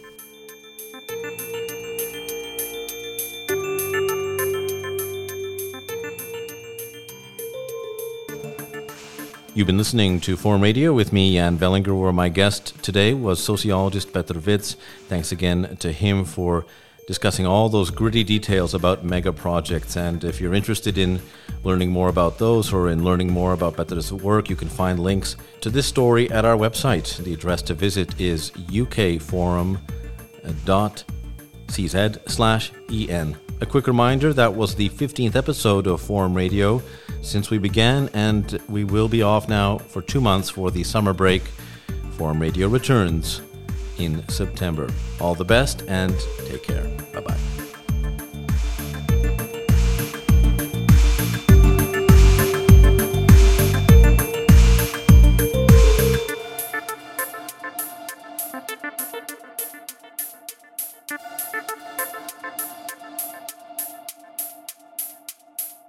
You've 9.55 9.67
been 9.67 9.77
listening 9.77 10.19
to 10.21 10.35
Forum 10.39 10.63
Radio 10.63 10.95
with 10.95 11.13
me, 11.13 11.35
Jan 11.35 11.59
Velinger, 11.59 12.01
where 12.01 12.11
my 12.11 12.31
guest 12.31 12.83
today 12.83 13.13
was 13.13 13.39
sociologist 13.39 14.11
Petr 14.11 14.41
Witz. 14.41 14.77
Thanks 15.09 15.31
again 15.31 15.77
to 15.81 15.93
him 15.93 16.25
for 16.25 16.65
discussing 17.07 17.45
all 17.45 17.69
those 17.69 17.91
gritty 17.91 18.25
details 18.25 18.73
about 18.73 19.05
mega 19.05 19.31
projects. 19.31 19.95
And 19.95 20.25
if 20.25 20.41
you're 20.41 20.55
interested 20.55 20.97
in 20.97 21.21
learning 21.65 21.91
more 21.91 22.09
about 22.09 22.39
those 22.39 22.73
or 22.73 22.89
in 22.89 23.05
learning 23.05 23.31
more 23.31 23.53
about 23.53 23.77
Petr's 23.77 24.11
work, 24.11 24.49
you 24.49 24.57
can 24.57 24.71
find 24.71 24.99
links 24.99 25.37
to 25.61 25.69
this 25.69 25.87
story 25.87 26.31
at 26.31 26.47
our 26.47 26.57
website. 26.57 27.23
The 27.23 27.35
address 27.35 27.61
to 27.63 27.75
visit 27.75 28.19
is 28.19 28.53
ukforum.cz 28.53 29.77
slash 32.31 32.73
en. 32.91 33.37
A 33.61 33.67
quick 33.67 33.87
reminder 33.87 34.33
that 34.33 34.55
was 34.55 34.75
the 34.75 34.89
15th 34.89 35.37
episode 35.37 35.87
of 35.87 36.01
Forum 36.01 36.35
Radio 36.35 36.83
since 37.21 37.51
we 37.51 37.59
began, 37.59 38.09
and 38.13 38.61
we 38.69 38.85
will 38.85 39.09
be 39.09 39.23
off 39.23 39.49
now 39.49 39.79
for 39.79 40.03
two 40.03 40.21
months 40.21 40.51
for 40.51 40.71
the 40.71 40.83
summer 40.83 41.13
break. 41.13 41.43
Forum 42.13 42.41
Radio 42.41 42.69
returns 42.69 43.41
in 43.99 44.27
September. 44.29 44.89
All 45.21 45.35
the 45.35 45.45
best 45.45 45.83
and 45.89 46.15
take 46.47 46.65
care. 46.65 47.12